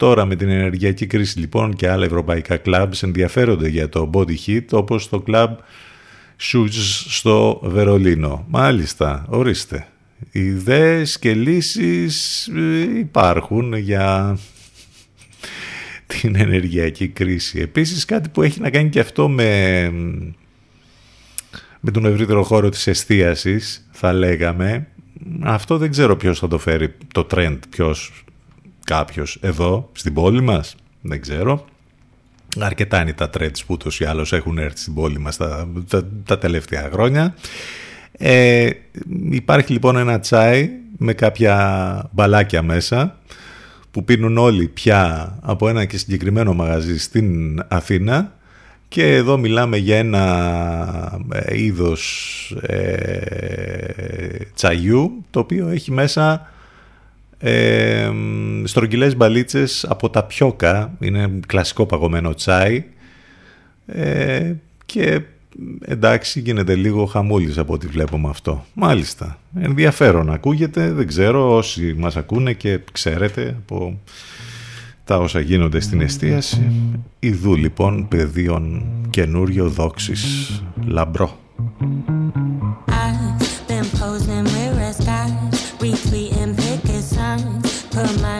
Τώρα 0.01 0.26
με 0.26 0.36
την 0.36 0.49
ενεργειακή 0.49 1.05
κρίση 1.05 1.39
λοιπόν 1.39 1.74
και 1.74 1.89
άλλα 1.89 2.05
ευρωπαϊκά 2.05 2.62
clubs 2.66 3.03
ενδιαφέρονται 3.03 3.68
για 3.68 3.89
το 3.89 4.09
body 4.14 4.36
heat 4.45 4.66
όπως 4.72 5.09
το 5.09 5.24
club 5.28 5.47
Shoes 6.41 6.70
στο 7.07 7.59
Βερολίνο. 7.64 8.45
Μάλιστα, 8.47 9.26
ορίστε. 9.30 9.88
Ιδέες 10.32 11.20
και 11.20 11.34
λύσεις 11.34 12.47
ε, 12.47 12.97
υπάρχουν 12.97 13.74
για 13.74 14.38
την 16.22 16.36
ενεργειακή 16.36 17.07
κρίση. 17.07 17.59
Επίσης 17.59 18.05
κάτι 18.05 18.30
που 18.30 18.41
έχει 18.41 18.59
να 18.59 18.70
κάνει 18.70 18.89
και 18.89 18.99
αυτό 18.99 19.30
με, 19.30 19.89
με 21.80 21.91
τον 21.91 22.05
ευρύτερο 22.05 22.43
χώρο 22.43 22.70
της 22.70 22.88
εστίασης 22.88 23.88
θα 23.91 24.14
λέγαμε 24.14 24.88
αυτό 25.41 25.78
δεν 25.78 25.89
ξέρω 25.89 26.16
ποιος 26.16 26.39
θα 26.39 26.47
το 26.47 26.57
φέρει 26.57 26.93
το 27.14 27.28
trend, 27.32 27.57
ποιος 27.70 28.24
κάποιος 28.86 29.38
εδώ 29.41 29.89
στην 29.91 30.14
πόλη 30.14 30.41
μας, 30.41 30.76
δεν 31.01 31.22
ξέρω. 31.22 31.66
Αρκετά 32.59 33.01
είναι 33.01 33.14
τα 33.14 33.30
trends 33.38 33.59
που 33.66 33.74
ούτως 33.74 33.99
ή 33.99 34.05
άλλως 34.05 34.34
έχουν 34.34 34.57
έρθει 34.57 34.78
στην 34.78 34.93
πόλη 34.93 35.20
μας 35.20 35.38
τα, 35.38 35.68
τα, 35.88 36.07
τα 36.26 36.38
τελευταία 36.38 36.89
χρόνια. 36.91 37.36
Ε, 38.12 38.70
υπάρχει 39.30 39.72
λοιπόν 39.72 39.97
ένα 39.97 40.20
τσάι 40.20 40.70
με 40.97 41.14
κάποια 41.14 42.09
μπαλάκια 42.12 42.62
μέσα 42.62 43.20
που 43.91 44.03
πίνουν 44.03 44.37
όλοι 44.37 44.67
πια 44.67 45.35
από 45.41 45.69
ένα 45.69 45.85
και 45.85 45.97
συγκεκριμένο 45.97 46.53
μαγαζί 46.53 46.99
στην 46.99 47.59
Αθήνα. 47.67 48.35
Και 48.87 49.15
εδώ 49.15 49.37
μιλάμε 49.37 49.77
για 49.77 49.97
ένα 49.97 51.19
ε, 51.31 51.61
είδος 51.61 52.55
ε, 52.61 54.37
τσαγιού 54.55 55.25
το 55.29 55.39
οποίο 55.39 55.67
έχει 55.67 55.91
μέσα 55.91 56.51
ε, 57.37 58.11
στρογγυλές 58.63 59.15
μπαλίτσες 59.15 59.85
από 59.89 60.09
τα 60.09 60.23
πιόκα, 60.23 60.93
είναι 60.99 61.39
κλασικό 61.47 61.85
παγωμένο 61.85 62.33
τσάι. 62.33 62.83
Ε, 63.85 64.53
και 64.85 65.21
εντάξει 65.81 66.39
γίνεται 66.39 66.75
λίγο 66.75 67.05
χαμούλης 67.05 67.57
από 67.57 67.73
ό,τι 67.73 67.87
βλέπουμε 67.87 68.29
αυτό. 68.29 68.65
Μάλιστα, 68.73 69.39
ενδιαφέρον 69.59 70.29
ακούγεται, 70.29 70.91
δεν 70.91 71.07
ξέρω 71.07 71.55
όσοι 71.55 71.93
μας 71.97 72.15
ακούνε 72.15 72.53
και 72.53 72.79
ξέρετε 72.91 73.55
από 73.57 73.99
τα 75.03 75.17
όσα 75.17 75.39
γίνονται 75.39 75.79
στην 75.79 76.01
εστίαση. 76.01 76.71
Ιδού 77.19 77.55
λοιπόν 77.55 78.07
πεδίων 78.07 78.83
καινούριο 79.09 79.69
δόξης 79.69 80.61
λαμπρό. 80.85 81.39
I've 82.87 83.67
been 83.67 83.87
posing 83.99 84.45
with 84.53 84.71
red 84.79 84.95
skies, 85.01 85.57
retweeting 85.81 86.53
picket 86.61 87.03
signs, 87.15 87.69
put 87.93 88.11
my 88.25 88.39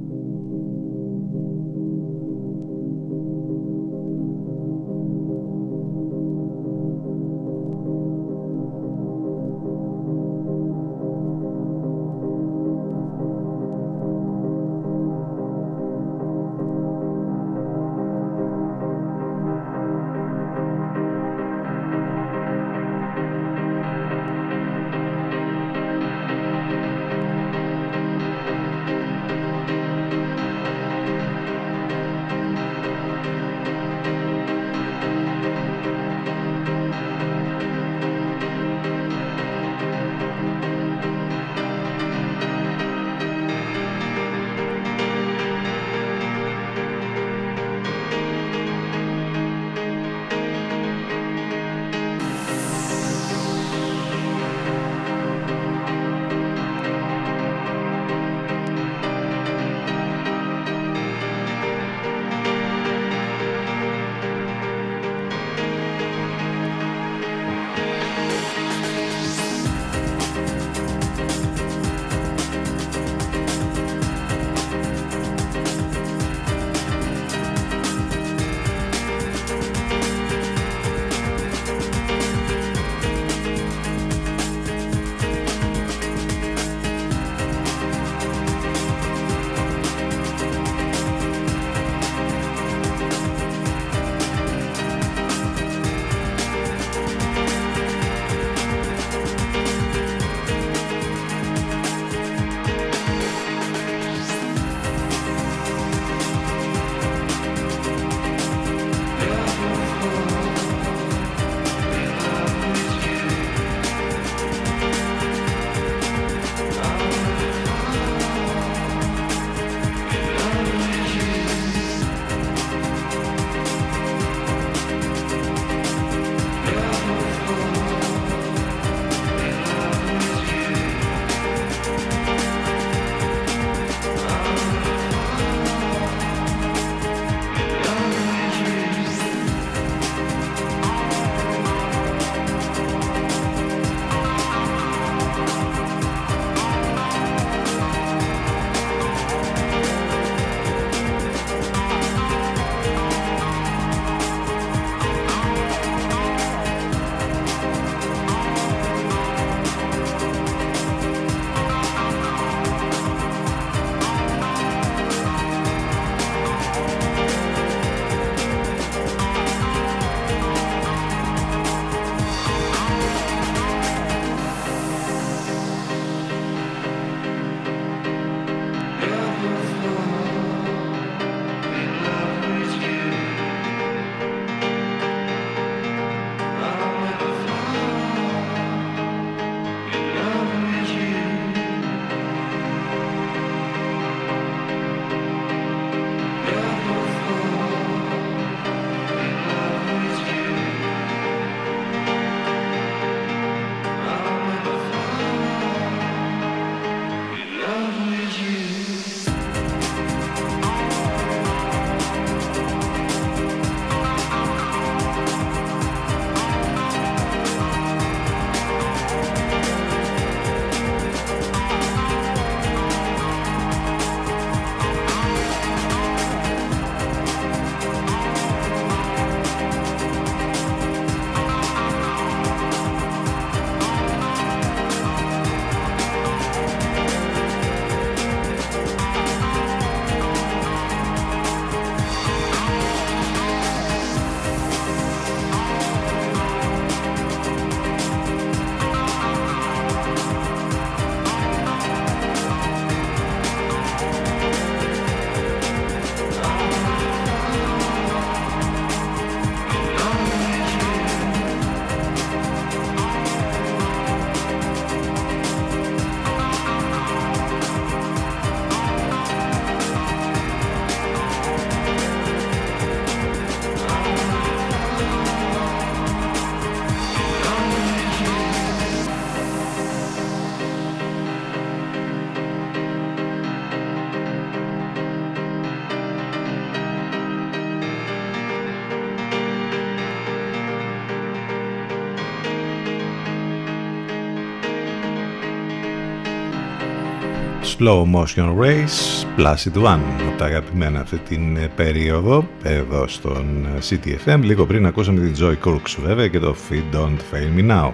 Slow 297.81 298.05
Motion 298.05 298.55
Race 298.59 299.25
Placid 299.37 299.83
One 299.83 299.99
από 300.27 300.37
τα 300.37 300.45
αγαπημένα 300.45 300.99
αυτή 300.99 301.17
την 301.17 301.57
ε, 301.57 301.71
περίοδο 301.75 302.47
εδώ 302.63 303.07
στον 303.07 303.65
ε, 303.65 303.79
CTFM 303.89 304.39
λίγο 304.41 304.65
πριν 304.65 304.85
ακούσαμε 304.85 305.29
την 305.29 305.45
Joy 305.45 305.67
Crooks 305.67 305.95
βέβαια 306.03 306.27
και 306.27 306.39
το 306.39 306.55
Feed 306.69 306.95
Don't 306.95 307.17
Fail 307.31 307.59
Me 307.59 307.71
Now. 307.71 307.91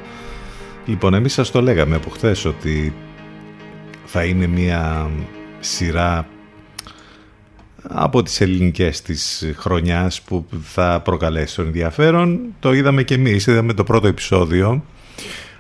Λοιπόν 0.86 1.14
εμείς 1.14 1.34
σας 1.34 1.52
το 1.52 1.62
λέγαμε 1.62 1.96
από 1.96 2.10
χθες 2.10 2.46
ότι 2.46 2.94
θα 4.06 4.24
είναι 4.24 4.48
μια 4.48 5.10
σειρά 5.60 6.28
από 7.84 8.24
τις 8.24 8.42
ελληνικές 8.42 9.02
της 9.02 9.52
χρονιάς 9.56 10.22
που 10.22 10.46
θα 10.64 11.02
προκαλέσει 11.04 11.56
τον 11.56 11.66
ενδιαφέρον. 11.66 12.40
Το 12.60 12.74
είδαμε 12.74 13.04
και 13.04 13.14
εμείς, 13.14 13.48
είδαμε 13.48 13.74
το 13.74 13.84
πρώτο 13.84 14.08
επεισόδιο 14.08 14.84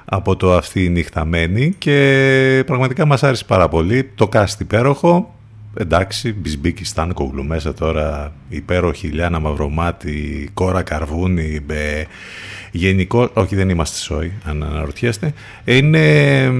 από 0.10 0.36
το 0.36 0.54
αυτή 0.54 0.84
η 0.84 0.90
νυχταμένη 0.90 1.76
και 1.78 2.64
πραγματικά 2.66 3.06
μας 3.06 3.24
άρεσε 3.24 3.46
πάρα 3.46 3.68
πολύ. 3.68 4.10
Το 4.16 4.30
cast 4.34 4.60
υπέροχο, 4.60 5.36
εντάξει, 5.78 6.34
Μπισμπίκη 6.34 6.86
Στάνκογλου 6.86 7.46
μέσα 7.46 7.74
τώρα, 7.74 8.34
υπέροχη 8.50 9.08
Λιάνα 9.08 9.40
Μαυρομάτη, 9.40 10.50
Κόρα 10.54 10.82
Καρβούνη, 10.82 11.60
μπε, 11.66 12.06
γενικό, 12.72 13.30
όχι 13.34 13.56
δεν 13.56 13.70
είμαστε 13.70 13.98
σόι 13.98 14.32
αν 14.44 14.64
αναρωτιέστε, 14.64 15.34
είναι 15.66 16.52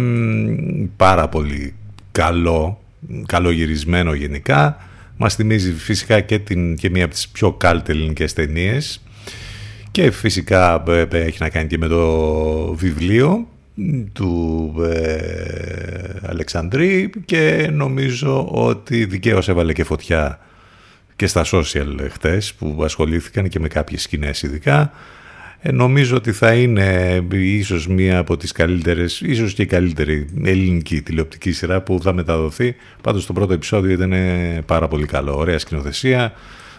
πάρα 0.96 1.28
πολύ 1.28 1.74
καλό, 2.12 2.80
καλογυρισμένο 3.26 4.14
γενικά, 4.14 4.78
μας 5.18 5.36
θυμίζει 5.36 5.74
φυσικά 5.74 6.20
και, 6.20 6.40
την, 6.40 6.76
και 6.76 6.90
μία 6.90 7.06
από 7.06 7.14
τις 7.14 7.28
πιο 7.28 7.52
κάλτε 7.52 7.92
ελληνικές 7.92 8.34
ταινίες 8.34 9.02
και 9.98 10.12
φυσικά 10.12 10.84
ε, 10.88 11.08
ε, 11.12 11.18
έχει 11.18 11.38
να 11.40 11.50
κάνει 11.50 11.68
και 11.68 11.78
με 11.78 11.88
το 11.88 12.74
βιβλίο 12.74 13.48
του 14.14 14.74
ε, 14.94 15.18
Αλεξανδρή 16.22 17.10
και 17.26 17.70
νομίζω 17.72 18.48
ότι 18.52 19.06
δικαίως 19.06 19.50
έβαλε 19.50 19.74
και 19.74 19.84
φωτιά 19.84 20.40
και 21.16 21.28
στα 21.28 21.46
social 21.52 22.08
χτες 22.12 22.54
που 22.54 22.82
ασχολήθηκαν 22.84 23.50
και 23.50 23.60
με 23.60 23.68
κάποιες 23.68 24.02
σκηνές 24.02 24.42
ειδικά. 24.42 24.92
Ε, 25.60 25.72
νομίζω 25.72 26.16
ότι 26.16 26.32
θα 26.32 26.54
είναι 26.54 27.22
ίσως 27.32 27.88
μία 27.88 28.18
από 28.18 28.38
τις 28.38 28.52
καλύτερες, 28.52 29.22
ίσως 29.22 29.54
και 29.54 29.62
η 29.62 29.66
καλύτερη 29.66 30.28
ελληνική 30.44 31.02
τηλεοπτική 31.02 31.52
σειρά 31.52 31.82
που 31.82 32.00
θα 32.02 32.14
μεταδοθεί. 32.14 32.76
Πάντως 33.02 33.26
το 33.26 33.34
πρώτο 33.34 33.54
επεισόδιο 33.54 33.92
ήταν 33.92 34.14
πάρα 34.66 34.88
πολύ 34.88 35.06
καλό. 35.06 35.38
Ωραία 35.38 35.60
σκηνοθεσία. 35.60 36.34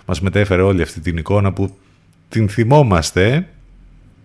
Μας 0.07 0.21
μετέφερε 0.21 0.63
όλη 0.63 0.83
αυτή 0.83 1.01
την 1.01 1.17
εικόνα 1.17 1.53
που 1.53 1.77
την 2.29 2.49
θυμόμαστε, 2.49 3.49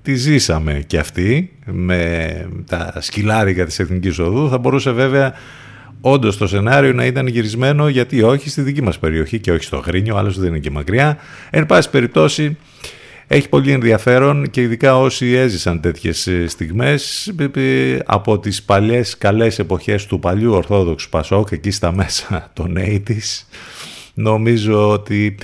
τη 0.02 0.16
ζήσαμε 0.16 0.84
και 0.88 0.98
αυτή 0.98 1.52
με 1.66 2.50
τα 2.68 2.98
σκυλάρικα 3.00 3.66
της 3.66 3.80
Εθνικής 3.80 4.20
Οδού. 4.20 4.50
Θα 4.50 4.58
μπορούσε 4.58 4.92
βέβαια 4.92 5.34
όντως 6.02 6.38
το 6.38 6.48
σενάριο 6.48 6.94
να 6.94 7.06
ήταν 7.06 7.28
γυρισμένο 7.28 7.88
γιατί 7.88 8.22
όχι 8.22 8.50
στη 8.50 8.62
δική 8.62 8.82
μας 8.82 9.00
περιοχή 9.00 9.40
και 9.40 9.52
όχι 9.52 9.64
στο 9.64 9.78
Γρίνιο, 9.78 10.16
άλλως 10.16 10.40
δεν 10.40 10.48
είναι 10.48 10.60
και 10.60 10.72
μακριά. 10.72 11.18
Εν 11.50 11.66
πάση 11.66 11.90
περιπτώσει 11.90 12.58
έχει 13.28 13.50
πολύ 13.50 13.72
ενδιαφέρον 13.72 14.50
και 14.50 14.62
ειδικά 14.62 14.98
όσοι 14.98 15.32
έζησαν 15.32 15.82
τέτοιες 15.82 16.28
ε, 16.28 16.48
στιγμές 16.48 17.34
ε, 17.54 17.98
από 18.06 18.40
τις 18.40 18.64
παλιές 18.64 19.18
καλές 19.18 19.60
εποχές 19.60 20.06
του 20.06 20.20
παλιού 20.20 20.54
Ορθόδοξου 20.54 21.10
Πασόκ 21.10 21.52
εκεί 21.52 21.72
στα 21.72 21.92
μέσα 21.92 22.50
των 22.54 22.78
80's 22.78 23.46
νομίζω 24.14 24.90
ότι 24.90 25.38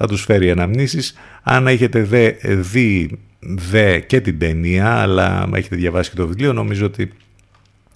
θα 0.00 0.06
τους 0.06 0.24
φέρει 0.24 0.50
αναμνήσεις 0.50 1.14
αν 1.42 1.66
έχετε 1.66 2.02
δε, 2.02 2.32
δει 2.42 3.18
δε 3.40 3.98
και 3.98 4.20
την 4.20 4.38
ταινία, 4.38 4.94
αλλά 4.94 5.48
έχετε 5.54 5.76
διαβάσει 5.76 6.10
και 6.10 6.16
το 6.16 6.26
βιβλίο, 6.26 6.52
νομίζω 6.52 6.86
ότι 6.86 7.12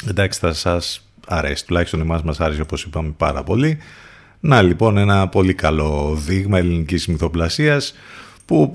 εντάξει 0.08 0.38
θα 0.38 0.52
σας 0.52 1.08
αρέσει. 1.26 1.66
Τουλάχιστον 1.66 2.00
εμάς 2.00 2.22
μας 2.22 2.40
άρεσε 2.40 2.60
όπως 2.60 2.84
είπαμε 2.84 3.14
πάρα 3.16 3.42
πολύ. 3.42 3.78
Να 4.40 4.62
λοιπόν 4.62 4.96
ένα 4.96 5.28
πολύ 5.28 5.54
καλό 5.54 6.18
δείγμα 6.26 6.58
ελληνικής 6.58 7.06
μυθοπλασίας 7.06 7.94
που 8.44 8.70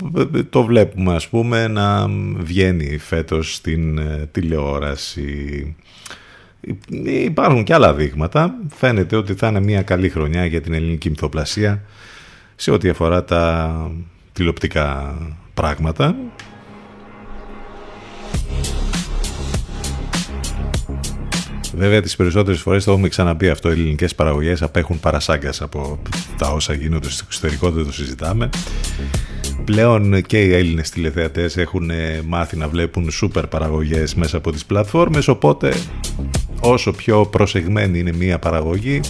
το 0.50 0.64
βλέπουμε 0.64 1.14
ας 1.14 1.28
πούμε 1.28 1.68
να 1.68 2.08
βγαίνει 2.36 2.98
φέτος 2.98 3.54
στην 3.54 3.98
ε, 3.98 4.28
τηλεόραση. 4.32 5.76
Υπάρχουν 7.04 7.64
και 7.64 7.74
άλλα 7.74 7.94
δείγματα. 7.94 8.54
Φαίνεται 8.68 9.16
ότι 9.16 9.34
θα 9.34 9.48
είναι 9.48 9.60
μια 9.60 9.82
καλή 9.82 10.08
χρονιά 10.08 10.44
για 10.44 10.60
την 10.60 10.72
ελληνική 10.72 11.10
μυθοπλασία 11.10 11.82
σε 12.60 12.70
ό,τι 12.70 12.88
αφορά 12.88 13.24
τα 13.24 13.74
τηλεοπτικά 14.32 15.14
πράγματα. 15.54 16.16
Βέβαια 21.74 22.00
τις 22.00 22.16
περισσότερες 22.16 22.60
φορές 22.60 22.84
το 22.84 22.92
έχουμε 22.92 23.08
ξαναπεί 23.08 23.48
αυτό, 23.48 23.68
οι 23.68 23.72
ελληνικές 23.72 24.14
παραγωγές 24.14 24.62
απέχουν 24.62 25.00
παρασάγκας 25.00 25.62
από 25.62 25.98
τα 26.38 26.48
όσα 26.48 26.74
γίνονται 26.74 27.10
στο 27.10 27.24
εξωτερικό, 27.26 27.70
δεν 27.70 27.84
το 27.84 27.92
συζητάμε. 27.92 28.48
Πλέον 29.64 30.22
και 30.22 30.40
οι 30.42 30.54
Έλληνες 30.54 30.90
τηλεθεατές 30.90 31.56
έχουν 31.56 31.90
μάθει 32.26 32.56
να 32.56 32.68
βλέπουν 32.68 33.10
σούπερ 33.10 33.46
παραγωγές 33.46 34.14
μέσα 34.14 34.36
από 34.36 34.52
τις 34.52 34.64
πλατφόρμες, 34.64 35.28
οπότε 35.28 35.74
όσο 36.60 36.92
πιο 36.92 37.26
προσεγμένη 37.26 37.98
είναι 37.98 38.12
μία 38.12 38.38
παραγωγή, 38.38 39.00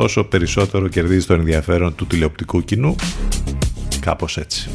τόσο 0.00 0.24
περισσότερο 0.24 0.88
κερδίζει 0.88 1.26
το 1.26 1.34
ενδιαφέρον 1.34 1.94
του 1.94 2.06
τηλεοπτικού 2.06 2.64
κοινού 2.64 2.96
Κάπως 4.00 4.36
έτσι. 4.36 4.70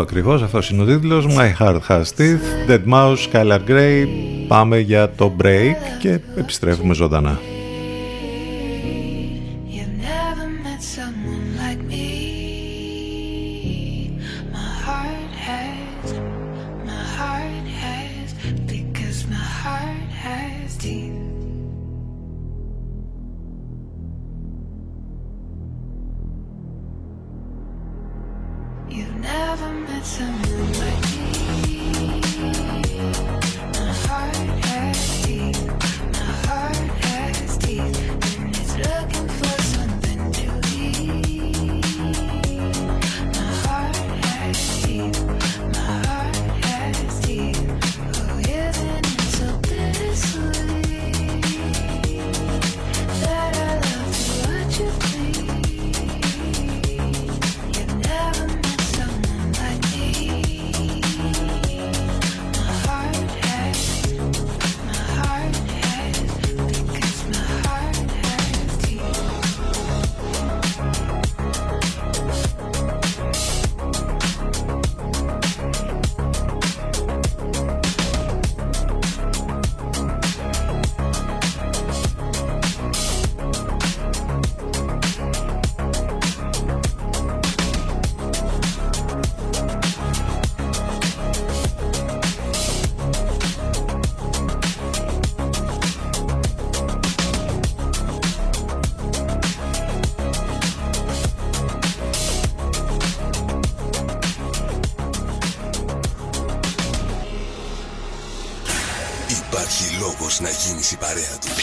ακριβώς, 0.00 0.42
αυτός 0.42 0.70
είναι 0.70 0.82
ο 0.82 0.86
τίτλος. 0.86 1.26
My 1.26 1.62
Heart 1.62 1.80
Has 1.88 2.02
Teeth, 2.18 2.70
Dead 2.70 2.92
Mouse, 2.92 3.16
Skylar 3.32 3.58
Grey 3.68 4.04
Πάμε 4.50 4.78
για 4.78 5.10
το 5.10 5.32
break 5.42 5.74
και 6.00 6.20
επιστρέφουμε 6.36 6.94
ζωντανά 6.94 7.38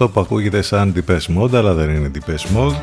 Αυτό 0.00 0.10
που 0.12 0.20
ακούγεται 0.20 0.62
σαν 0.62 0.92
Depeche 0.96 1.38
Mode 1.38 1.54
αλλά 1.54 1.74
δεν 1.74 1.90
είναι 1.90 2.10
Depeche 2.14 2.56
Mode. 2.56 2.76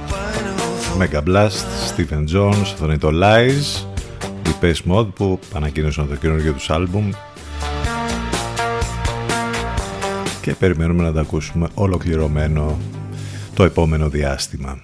Mega 1.00 1.22
Blast, 1.28 1.66
Stephen 1.90 2.36
Jones, 2.36 2.74
τον 2.80 2.90
είναι 2.90 2.98
το 2.98 3.10
Lies. 3.14 3.86
Depeche 4.44 4.92
Mode 4.92 5.08
που 5.16 5.40
ανακοίνωσαν 5.54 6.08
το 6.08 6.16
καινούργιο 6.16 6.54
τους 6.54 6.70
άλμπουμ. 6.70 7.10
Και 10.42 10.54
περιμένουμε 10.54 11.04
να 11.04 11.14
τα 11.14 11.22
ακούσουμε 11.22 11.68
ολοκληρωμένο 11.74 12.80
το 13.54 13.64
επόμενο 13.64 14.10
διάστημα. 14.10 14.80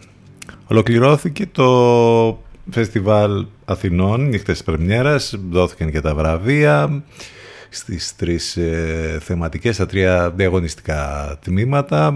Ολοκληρώθηκε 0.68 1.48
το 1.52 2.44
Φεστιβάλ 2.72 3.46
Αθηνών, 3.66 4.30
νύχτες 4.30 4.64
πρεμιέρας, 4.64 5.36
δόθηκαν 5.50 5.92
και 5.92 6.02
τα 6.02 6.16
βραβεία 6.16 7.04
στις 7.74 8.16
τρεις 8.16 8.58
ε, 8.58 9.18
θεματικές, 9.22 9.76
στα 9.76 9.86
τρία 9.86 10.32
διαγωνιστικά 10.32 11.38
τμήματα 11.44 12.14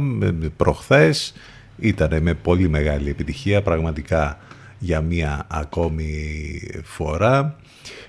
προχθές. 0.57 1.34
Ήταν 1.80 2.22
με 2.22 2.34
πολύ 2.34 2.69
μεγάλη 2.69 3.10
επιτυχία 3.10 3.61
πραγματικά 3.61 4.38
για 4.80 5.02
μία 5.02 5.45
ακόμη 5.48 6.32
φορά 6.84 7.56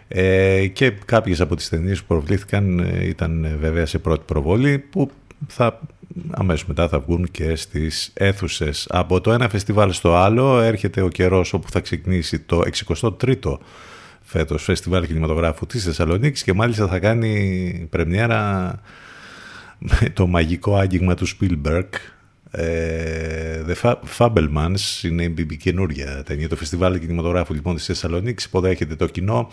ε, 0.09 0.67
και 0.67 0.91
κάποιες 0.91 1.41
από 1.41 1.57
τις 1.57 1.69
ταινίες 1.69 2.01
που 2.01 2.07
προβλήθηκαν 2.07 2.79
ε, 2.79 3.07
ήταν 3.07 3.57
βέβαια 3.61 3.87
σε 3.87 3.99
πρώτη 3.99 4.23
προβολή 4.27 4.79
που 4.79 5.11
θα 5.47 5.81
αμέσως 6.31 6.67
μετά 6.67 6.89
θα 6.89 6.99
βγουν 6.99 7.29
και 7.31 7.55
στις 7.57 8.11
αίθουσες. 8.15 8.87
Από 8.91 9.21
το 9.21 9.33
ένα 9.33 9.49
φεστιβάλ 9.49 9.93
στο 9.93 10.15
άλλο 10.15 10.61
έρχεται 10.61 11.01
ο 11.01 11.09
καιρός 11.09 11.53
όπου 11.53 11.71
θα 11.71 11.81
ξεκινήσει 11.81 12.39
το 12.39 12.63
63ο 13.01 13.59
φέτος 14.37 14.63
φεστιβάλ 14.63 15.07
κινηματογράφου 15.07 15.67
της 15.67 15.85
Θεσσαλονίκης 15.85 16.43
και 16.43 16.53
μάλιστα 16.53 16.87
θα 16.87 16.99
κάνει 16.99 17.87
πρεμιέρα 17.91 18.73
με 19.79 20.11
το 20.15 20.27
μαγικό 20.27 20.77
άγγιγμα 20.77 21.15
του 21.15 21.27
Spielberg 21.27 21.89
ε, 22.51 23.65
The 23.69 23.95
Fabelmans 24.19 25.03
είναι 25.03 25.23
η 25.23 25.57
καινούργια 25.57 26.23
ταινία. 26.23 26.49
Το 26.49 26.57
φεστιβάλ 26.57 26.99
κινηματογράφου 26.99 27.55
λοιπόν 27.55 27.75
της 27.75 27.85
Θεσσαλονίκης 27.85 28.45
υποδέχεται 28.45 28.97
το 28.97 29.07
κοινό 29.07 29.51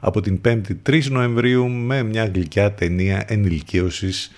από 0.00 0.20
την 0.20 0.40
5η 0.44 0.72
3 0.88 1.04
Νοεμβρίου 1.10 1.68
με 1.68 2.02
μια 2.02 2.30
γλυκιά 2.34 2.72
ταινία 2.72 3.24
ενηλικίωσης 3.26 4.30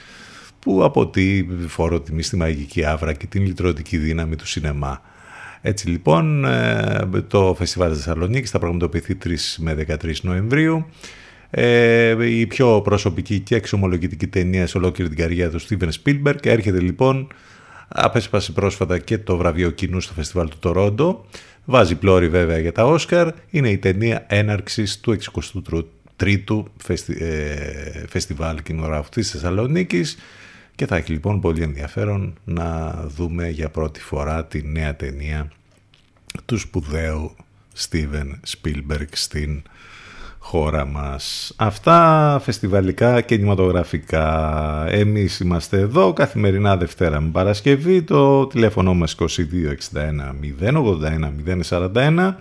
που 0.58 0.84
αποτεί 0.84 1.48
φόρο 1.68 2.00
τιμή 2.00 2.22
στη 2.22 2.36
μαγική 2.36 2.84
άβρα 2.84 3.12
και 3.12 3.26
την 3.26 3.42
λυτρωτική 3.42 3.96
δύναμη 3.96 4.36
του 4.36 4.46
σινεμά. 4.46 5.02
Έτσι 5.66 5.88
λοιπόν 5.88 6.44
ε, 6.44 7.08
το 7.28 7.54
Φεστιβάλ 7.58 7.90
της 7.90 7.98
Θεσσαλονίκης 7.98 8.50
θα 8.50 8.58
πραγματοποιηθεί 8.58 9.16
3 9.24 9.28
με 9.58 9.86
13 10.02 10.14
Νοεμβρίου. 10.22 10.86
Ε, 11.50 12.28
η 12.28 12.46
πιο 12.46 12.80
προσωπική 12.80 13.40
και 13.40 13.54
εξομολογητική 13.54 14.26
ταινία 14.26 14.66
σε 14.66 14.78
ολόκληρη 14.78 15.10
την 15.10 15.18
καριέρα 15.18 15.50
του 15.50 15.60
Steven 15.60 15.88
Spielberg. 16.02 16.46
Έρχεται 16.46 16.80
λοιπόν 16.80 17.28
απέσπασε 17.88 18.52
πρόσφατα 18.52 18.98
και 18.98 19.18
το 19.18 19.36
βραβείο 19.36 19.70
κοινού 19.70 20.00
στο 20.00 20.12
φεστιβάλ 20.12 20.48
του 20.48 20.58
Τορόντο 20.58 21.24
βάζει 21.64 21.94
πλώρη 21.94 22.28
βέβαια 22.28 22.58
για 22.58 22.72
τα 22.72 22.84
Όσκαρ. 22.84 23.28
Είναι 23.50 23.70
η 23.70 23.78
ταινία 23.78 24.24
έναρξης 24.28 25.00
του 25.00 25.16
63ου 26.16 26.62
ε, 27.18 28.06
φεστιβάλ 28.08 28.62
κινηματογράφου 28.62 29.08
της 29.08 29.30
Θεσσαλονίκης 29.30 30.16
και 30.74 30.86
θα 30.86 30.96
έχει 30.96 31.12
λοιπόν 31.12 31.40
πολύ 31.40 31.62
ενδιαφέρον 31.62 32.34
να 32.44 32.92
δούμε 33.16 33.48
για 33.48 33.68
πρώτη 33.68 34.00
φορά 34.00 34.44
τη 34.44 34.62
νέα 34.62 34.96
ταινία 34.96 35.50
του 36.44 36.58
σπουδαίου 36.58 37.34
Steven 37.78 38.30
Spielberg 38.54 39.08
στην 39.12 39.62
χώρα 40.38 40.86
μας. 40.86 41.52
Αυτά 41.56 42.40
φεστιβαλικά 42.42 43.20
και 43.20 43.36
κινηματογραφικά. 43.36 44.86
Εμείς 44.88 45.40
είμαστε 45.40 45.78
εδώ 45.78 46.12
καθημερινά 46.12 46.76
Δευτέρα 46.76 47.20
με 47.20 47.30
Παρασκευή. 47.30 48.02
Το 48.02 48.46
τηλέφωνο 48.46 48.94
μας 48.94 49.16
2261 49.18 49.26
081 50.60 51.32
041. 51.68 52.34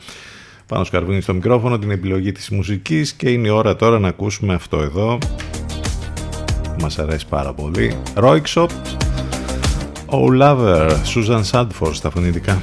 Πάνω 0.67 0.83
σκαρβούνι 0.83 1.21
στο 1.21 1.33
μικρόφωνο 1.33 1.79
την 1.79 1.91
επιλογή 1.91 2.31
της 2.31 2.49
μουσικής 2.49 3.13
και 3.13 3.29
είναι 3.29 3.47
η 3.47 3.51
ώρα 3.51 3.75
τώρα 3.75 3.99
να 3.99 4.07
ακούσουμε 4.07 4.53
αυτό 4.53 4.81
εδώ 4.81 5.17
μας 6.79 6.99
αρέσει 6.99 7.25
πάρα 7.29 7.53
πολύ. 7.53 7.97
Royksop, 8.15 8.67
Oh 10.05 10.41
Lover, 10.41 10.89
Susan 10.89 11.41
Sandford 11.51 11.93
στα 11.93 12.09
φωνητικά. 12.09 12.61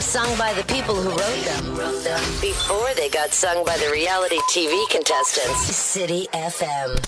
Songs 0.00 0.28
sung 0.28 0.38
by 0.38 0.52
the 0.54 0.64
people 0.64 0.94
who 0.94 1.10
wrote 1.10 1.44
them 1.44 2.40
before 2.40 2.92
they 2.94 3.08
got 3.08 3.32
sung 3.32 3.64
by 3.64 3.76
the 3.78 3.90
reality 3.90 4.38
TV 4.50 4.88
contestants. 4.90 5.60
City 5.74 6.28
FM. 6.32 7.07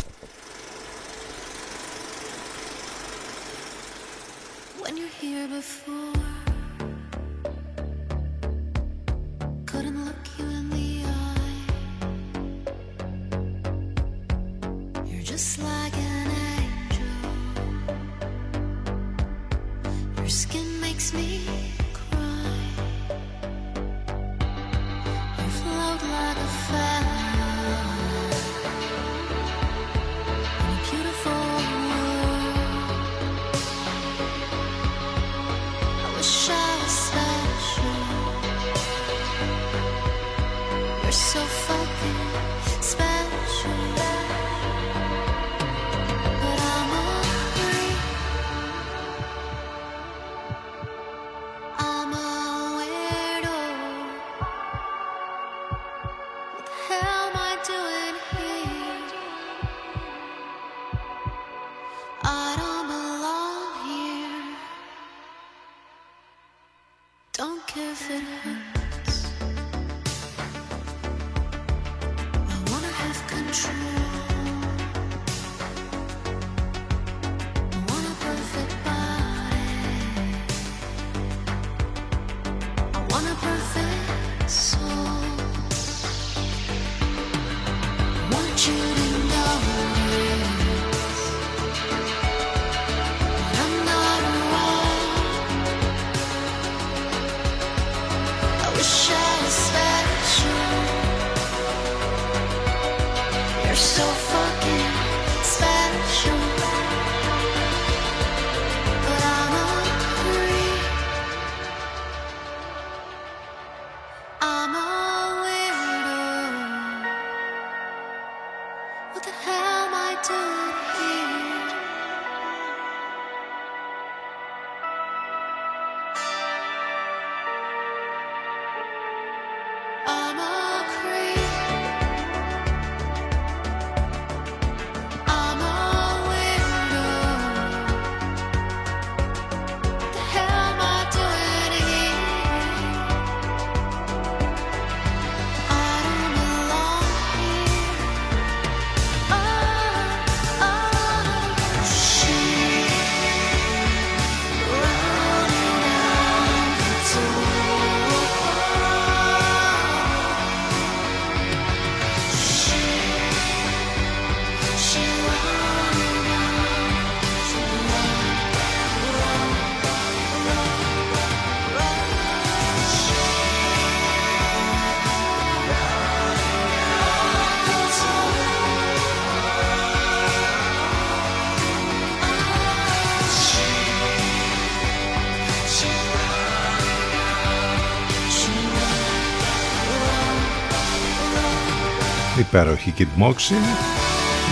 Υπέροχη 192.61 192.95
Kid 192.99 193.23
Moxie, 193.23 193.63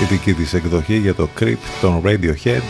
η 0.02 0.04
δική 0.08 0.32
της 0.32 0.54
εκδοχή 0.54 0.96
για 0.96 1.14
το 1.14 1.28
Creep 1.40 1.56
των 1.80 2.02
Radiohead 2.04 2.62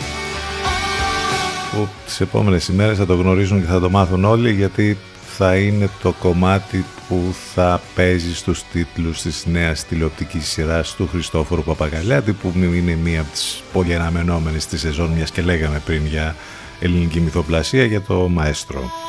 που 1.72 1.88
τις 2.04 2.20
επόμενες 2.20 2.68
ημέρες 2.68 2.98
θα 2.98 3.06
το 3.06 3.14
γνωρίζουν 3.14 3.60
και 3.60 3.66
θα 3.66 3.80
το 3.80 3.90
μάθουν 3.90 4.24
όλοι 4.24 4.52
γιατί 4.52 4.96
θα 5.36 5.56
είναι 5.56 5.88
το 6.02 6.12
κομμάτι 6.12 6.84
που 7.08 7.34
θα 7.54 7.80
παίζει 7.94 8.34
στους 8.34 8.62
τίτλους 8.72 9.22
της 9.22 9.46
νέας 9.46 9.84
τηλεοπτικής 9.84 10.48
σειράς 10.48 10.94
του 10.94 11.08
Χριστόφορου 11.10 11.62
Παπαγαλιάτη 11.62 12.32
που 12.32 12.52
είναι 12.54 12.98
μία 13.02 13.20
από 13.20 13.30
τις 13.30 13.62
πολύ 13.72 13.94
αναμενόμενες 13.94 14.62
στη 14.62 14.78
σεζόν 14.78 15.10
μιας 15.10 15.30
και 15.30 15.42
λέγαμε 15.42 15.82
πριν 15.84 16.06
για 16.06 16.36
ελληνική 16.80 17.20
μυθοπλασία 17.20 17.84
για 17.84 18.00
το 18.00 18.28
Μαέστρο. 18.28 19.07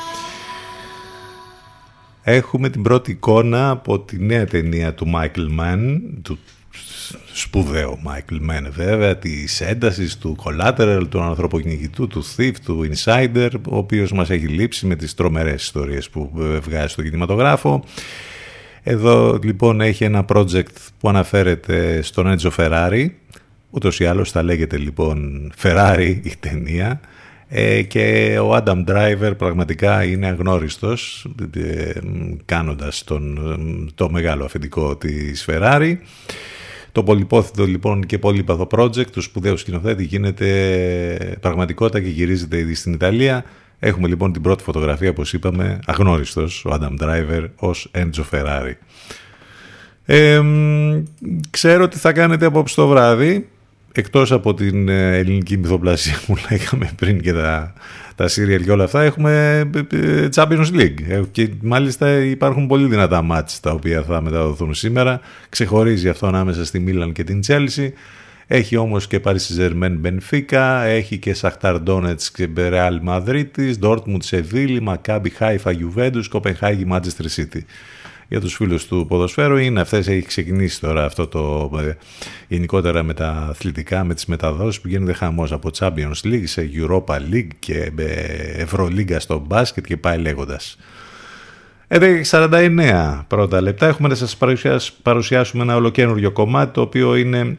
Έχουμε 2.31 2.69
την 2.69 2.81
πρώτη 2.81 3.11
εικόνα 3.11 3.69
από 3.69 3.99
τη 3.99 4.19
νέα 4.19 4.45
ταινία 4.45 4.93
του 4.93 5.11
Michael 5.15 5.59
Mann, 5.59 5.99
του 6.21 6.39
σπουδαίου 7.33 7.99
Michael 8.05 8.49
Mann 8.49 8.67
βέβαια, 8.71 9.17
της 9.17 9.61
έντασης 9.61 10.17
του 10.17 10.37
Collateral, 10.43 11.03
του 11.09 11.21
ανθρωποκυνηγητού, 11.21 12.07
του 12.07 12.23
Thief, 12.37 12.51
του 12.65 12.89
Insider, 12.91 13.49
ο 13.69 13.77
οποίος 13.77 14.11
μας 14.11 14.29
έχει 14.29 14.47
λείψει 14.47 14.85
με 14.85 14.95
τις 14.95 15.13
τρομερές 15.13 15.63
ιστορίες 15.63 16.09
που 16.09 16.31
βγάζει 16.61 16.87
στο 16.87 17.01
κινηματογράφο. 17.01 17.83
Εδώ 18.83 19.39
λοιπόν 19.43 19.81
έχει 19.81 20.03
ένα 20.03 20.25
project 20.27 20.75
που 20.99 21.09
αναφέρεται 21.09 22.01
στον 22.01 22.37
Enzo 22.37 22.49
Ferrari, 22.57 23.07
ούτως 23.69 23.99
ή 23.99 24.05
άλλως 24.05 24.31
θα 24.31 24.43
λέγεται 24.43 24.77
λοιπόν 24.77 25.51
Ferrari 25.61 26.19
η 26.23 26.33
ταινία, 26.39 26.99
ε, 27.51 27.81
και 27.81 28.37
ο 28.39 28.55
Adam 28.55 28.85
Driver 28.85 29.33
πραγματικά 29.37 30.03
είναι 30.03 30.27
αγνώριστος 30.27 31.27
ε, 31.57 31.91
κάνοντας 32.45 33.03
τον, 33.03 33.39
το 33.95 34.09
μεγάλο 34.09 34.45
αφεντικό 34.45 34.95
της 34.95 35.47
Ferrari. 35.49 35.95
Το 36.91 37.03
πολυπόθητο 37.03 37.65
λοιπόν 37.65 38.05
και 38.05 38.17
πολύπαθο 38.17 38.67
project 38.71 39.07
του 39.11 39.21
σπουδαίους 39.21 39.59
σκηνοθέτη 39.59 40.03
γίνεται 40.03 41.37
πραγματικότητα 41.41 41.99
και 42.01 42.09
γυρίζεται 42.09 42.57
ήδη 42.57 42.73
στην 42.73 42.93
Ιταλία. 42.93 43.43
Έχουμε 43.79 44.07
λοιπόν 44.07 44.33
την 44.33 44.41
πρώτη 44.41 44.63
φωτογραφία, 44.63 45.09
όπως 45.09 45.33
είπαμε, 45.33 45.79
αγνώριστος 45.85 46.65
ο 46.65 46.69
Adam 46.73 47.03
Driver 47.03 47.45
ως 47.55 47.91
Enzo 47.93 48.23
Ferrari. 48.31 48.73
Ε, 50.05 50.41
ξέρω 51.49 51.87
τι 51.87 51.97
θα 51.97 52.11
κάνετε 52.11 52.45
απόψε 52.45 52.75
το 52.75 52.87
βράδυ 52.87 53.47
εκτός 53.99 54.31
από 54.31 54.53
την 54.53 54.89
ε, 54.89 55.17
ελληνική 55.17 55.57
μυθοπλασία 55.57 56.19
που 56.25 56.35
λέγαμε 56.49 56.91
πριν 56.95 57.21
και 57.21 57.33
τα, 57.33 57.73
τα 58.15 58.25
serial 58.25 58.61
και 58.63 58.71
όλα 58.71 58.83
αυτά, 58.83 59.01
έχουμε 59.01 59.59
ε, 59.91 60.27
Champions 60.35 60.71
League. 60.73 61.23
Και 61.31 61.49
μάλιστα 61.61 62.09
υπάρχουν 62.09 62.67
πολύ 62.67 62.87
δυνατά 62.87 63.21
μάτς 63.21 63.59
τα 63.59 63.71
οποία 63.71 64.01
θα 64.03 64.21
μεταδοθούν 64.21 64.73
σήμερα. 64.73 65.19
Ξεχωρίζει 65.49 66.09
αυτό 66.09 66.27
ανάμεσα 66.27 66.65
στη 66.65 66.79
Μίλαν 66.79 67.11
και 67.11 67.23
την 67.23 67.39
Chelsea. 67.47 67.89
Έχει 68.51 68.75
όμως 68.75 69.07
και 69.07 69.19
Paris 69.23 69.35
Saint-Germain 69.35 69.97
Benfica, 70.03 70.81
έχει 70.85 71.17
και 71.17 71.35
Shakhtar 71.41 71.77
Donetsk 71.85 72.29
και 72.33 72.49
Real 72.57 72.99
Madrid, 73.07 73.45
Dortmund 73.81 74.23
Seville, 74.29 74.79
Maccabi 74.87 75.29
Haifa 75.39 75.71
Juventus, 75.71 76.23
Copenhagen 76.33 76.87
Manchester 76.91 77.27
City. 77.35 77.65
Για 78.29 78.39
τους 78.39 78.55
φίλους 78.55 78.87
του 78.87 79.05
ποδοσφαίρου 79.07 79.57
είναι 79.57 79.81
αυτές, 79.81 80.07
έχει 80.07 80.25
ξεκινήσει 80.25 80.79
τώρα 80.79 81.05
αυτό 81.05 81.27
το 81.27 81.71
ε, 81.79 81.97
γενικότερα 82.47 83.03
με 83.03 83.13
τα 83.13 83.29
αθλητικά, 83.49 84.03
με 84.03 84.13
τις 84.13 84.25
μεταδόσεις 84.25 84.81
που 84.81 84.87
γίνεται 84.87 85.13
χαμός 85.13 85.51
από 85.51 85.69
Champions 85.79 86.23
League 86.23 86.43
σε 86.43 86.69
Europa 86.73 87.15
League 87.31 87.49
και 87.59 87.91
Ευρωλίγκα 88.55 89.19
στο 89.19 89.43
μπάσκετ 89.47 89.85
και 89.85 89.97
πάει 89.97 90.17
λέγοντας. 90.17 90.77
49 92.31 93.23
πρώτα 93.27 93.61
λεπτά 93.61 93.87
έχουμε 93.87 94.07
να 94.07 94.15
σας 94.15 94.37
παρουσιάσουμε 95.01 95.63
ένα 95.63 95.75
ολοκένουργιο 95.75 96.31
κομμάτι 96.31 96.73
το 96.73 96.81
οποίο 96.81 97.15
είναι 97.15 97.57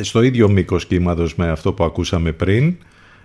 στο 0.00 0.22
ίδιο 0.22 0.48
μήκος 0.48 0.86
κύματος 0.86 1.34
με 1.34 1.48
αυτό 1.48 1.72
που 1.72 1.84
ακούσαμε 1.84 2.32
πριν. 2.32 2.76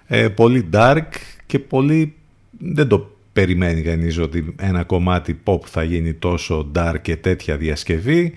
Ε, 0.08 0.28
πολύ 0.28 0.70
dark 0.74 1.08
και 1.46 1.60
πολύ 1.60 2.16
δεν 2.60 2.88
το 2.88 3.17
περιμένει 3.38 3.82
κανείς 3.82 4.18
ότι 4.18 4.56
ένα 4.60 4.84
κομμάτι 4.84 5.40
pop 5.44 5.60
θα 5.66 5.84
γίνει 5.84 6.14
τόσο 6.14 6.72
dark 6.76 6.96
και 7.02 7.16
τέτοια 7.16 7.58
διασκευή. 7.58 8.34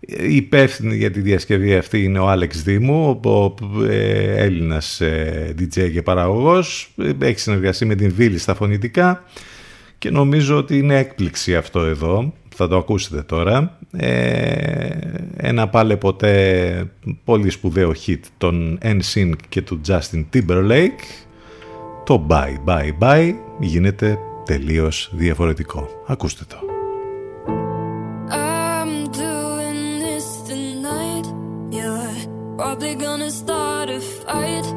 Η 0.00 0.36
υπεύθυνη 0.36 0.96
για 0.96 1.10
τη 1.10 1.20
διασκευή 1.20 1.74
αυτή 1.74 2.02
είναι 2.02 2.18
ο 2.18 2.28
Άλεξ 2.28 2.62
Δήμου, 2.62 3.20
ο 3.24 3.54
ε, 3.88 4.44
Έλληνας 4.44 5.00
ε, 5.00 5.54
DJ 5.58 5.90
και 5.92 6.02
παραγωγός. 6.02 6.94
Έχει 7.18 7.38
συνεργαστεί 7.38 7.84
με 7.84 7.94
την 7.94 8.12
Βίλη 8.14 8.38
στα 8.38 8.54
φωνητικά 8.54 9.24
και 9.98 10.10
νομίζω 10.10 10.56
ότι 10.56 10.78
είναι 10.78 10.98
έκπληξη 10.98 11.56
αυτό 11.56 11.80
εδώ 11.80 12.32
θα 12.54 12.68
το 12.68 12.76
ακούσετε 12.76 13.22
τώρα. 13.22 13.78
Ε, 13.96 14.88
ένα 15.36 15.68
πάλι 15.68 15.96
ποτέ 15.96 16.92
πολύ 17.24 17.50
σπουδαίο 17.50 17.92
hit 18.06 18.20
των 18.38 18.78
NSYNC 18.82 19.32
και 19.48 19.62
του 19.62 19.80
Justin 19.88 20.24
Timberlake. 20.32 21.22
Το 22.12 22.26
Bye 22.28 22.68
Bye 22.68 22.92
Bye 22.98 23.34
γίνεται 23.58 24.18
τελείως 24.44 25.10
διαφορετικό. 25.12 25.88
Ακούστε 26.06 26.44
το. 26.48 26.56
I'm 28.30 29.06
doing 29.06 30.02
this 30.04 30.26
tonight. 30.48 31.26
You're 31.70 32.16
probably 32.56 32.94
gonna 32.94 33.30
start 33.30 33.88
a 33.88 34.00
fight. 34.00 34.71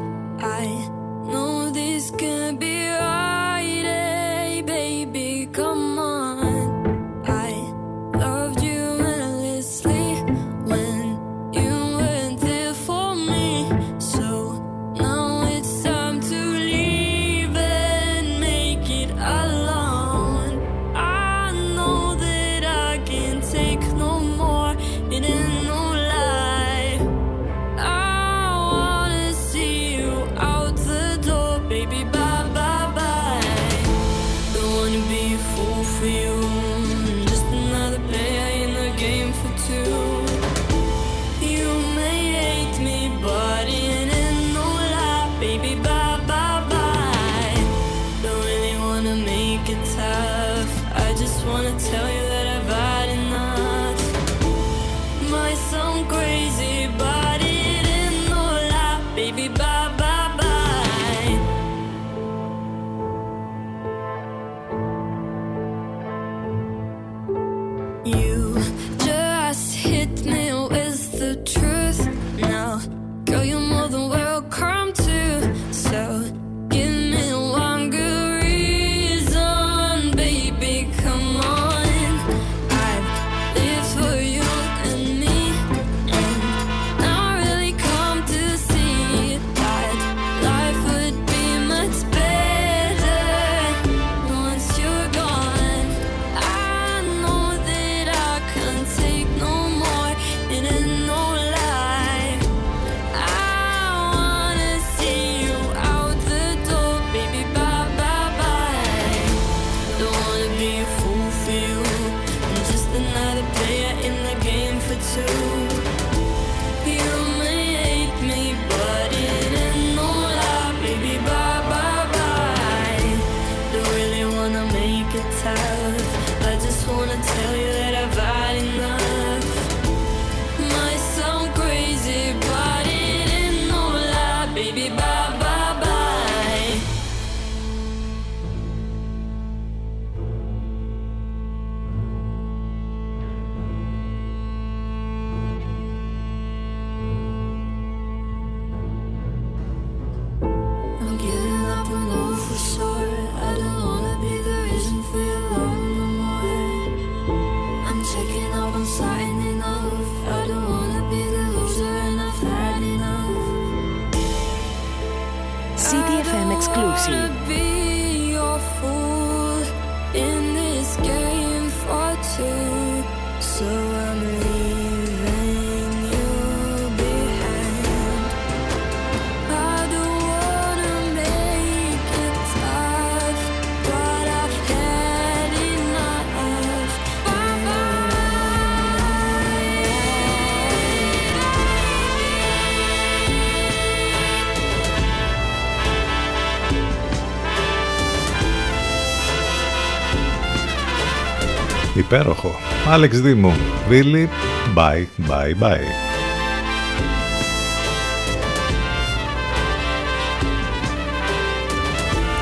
Υπέροχο. 202.06 202.54
Άλεξ 202.88 203.20
Δήμου. 203.20 203.52
Βίλι. 203.88 204.28
Bye, 204.76 205.30
bye, 205.30 205.62
bye. 205.62 205.80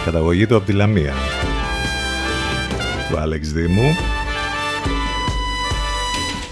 Καταγωγή 0.05 0.47
του 0.47 0.57
από 0.57 0.67
τη 0.67 0.73
Λαμία. 0.73 1.13
Του 3.11 3.19
Άλεξ 3.19 3.53
Δήμου. 3.53 3.97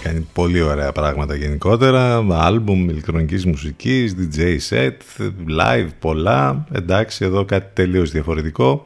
κάνει 0.03 0.27
πολύ 0.33 0.61
ωραία 0.61 0.91
πράγματα 0.91 1.35
γενικότερα. 1.35 2.25
Άλμπουμ 2.31 2.89
ηλεκτρονικής 2.89 3.45
μουσικής, 3.45 4.15
DJ 4.17 4.57
set, 4.69 5.21
live 5.59 5.89
πολλά. 5.99 6.65
Εντάξει, 6.71 7.25
εδώ 7.25 7.45
κάτι 7.45 7.69
τελείως 7.73 8.11
διαφορετικό. 8.11 8.85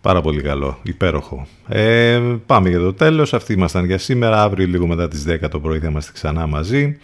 Πάρα 0.00 0.20
πολύ 0.20 0.42
καλό, 0.42 0.78
υπέροχο. 0.82 1.46
Ε, 1.68 2.20
πάμε 2.46 2.68
για 2.68 2.78
το 2.78 2.94
τέλος. 2.94 3.34
Αυτοί 3.34 3.52
ήμασταν 3.52 3.84
για 3.84 3.98
σήμερα. 3.98 4.42
Αύριο 4.42 4.66
λίγο 4.66 4.86
μετά 4.86 5.08
τις 5.08 5.24
10 5.28 5.48
το 5.50 5.60
πρωί 5.60 5.78
θα 5.78 5.88
είμαστε 5.88 6.12
ξανά 6.12 6.46
μαζί. 6.46 6.98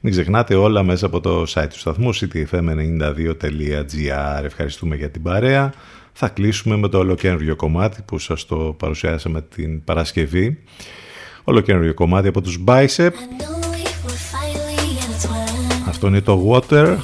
Μην 0.00 0.12
ξεχνάτε 0.12 0.54
όλα 0.54 0.82
μέσα 0.82 1.06
από 1.06 1.20
το 1.20 1.44
site 1.48 1.66
του 1.70 1.78
σταθμού 1.78 2.14
ctfm92.gr. 2.14 4.44
Ευχαριστούμε 4.44 4.96
για 4.96 5.10
την 5.10 5.22
παρέα. 5.22 5.72
Θα 6.12 6.28
κλείσουμε 6.28 6.76
με 6.76 6.88
το 6.88 6.98
ολοκένουργιο 6.98 7.56
κομμάτι 7.56 8.02
που 8.02 8.18
σας 8.18 8.46
το 8.46 8.56
παρουσιάσαμε 8.56 9.42
την 9.54 9.84
Παρασκευή. 9.84 10.58
Ολοκένουργιο 11.44 11.94
κομμάτι 11.94 12.28
από 12.28 12.40
τους 12.40 12.58
Bicep. 12.66 13.10
Αυτό 15.88 16.06
είναι 16.06 16.20
το 16.20 16.52
Water. 16.52 16.96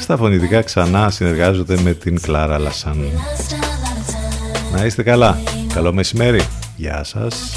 Στα 0.00 0.16
φωνητικά 0.16 0.62
ξανά 0.62 1.10
συνεργάζονται 1.10 1.80
με 1.80 1.94
την 1.94 2.20
Κλάρα 2.20 2.58
Λασάν. 2.58 3.04
Να 4.72 4.84
είστε 4.84 5.02
καλά. 5.02 5.38
Καλό 5.74 5.92
μεσημέρι. 5.92 6.40
Γεια 6.76 7.04
σας. 7.04 7.56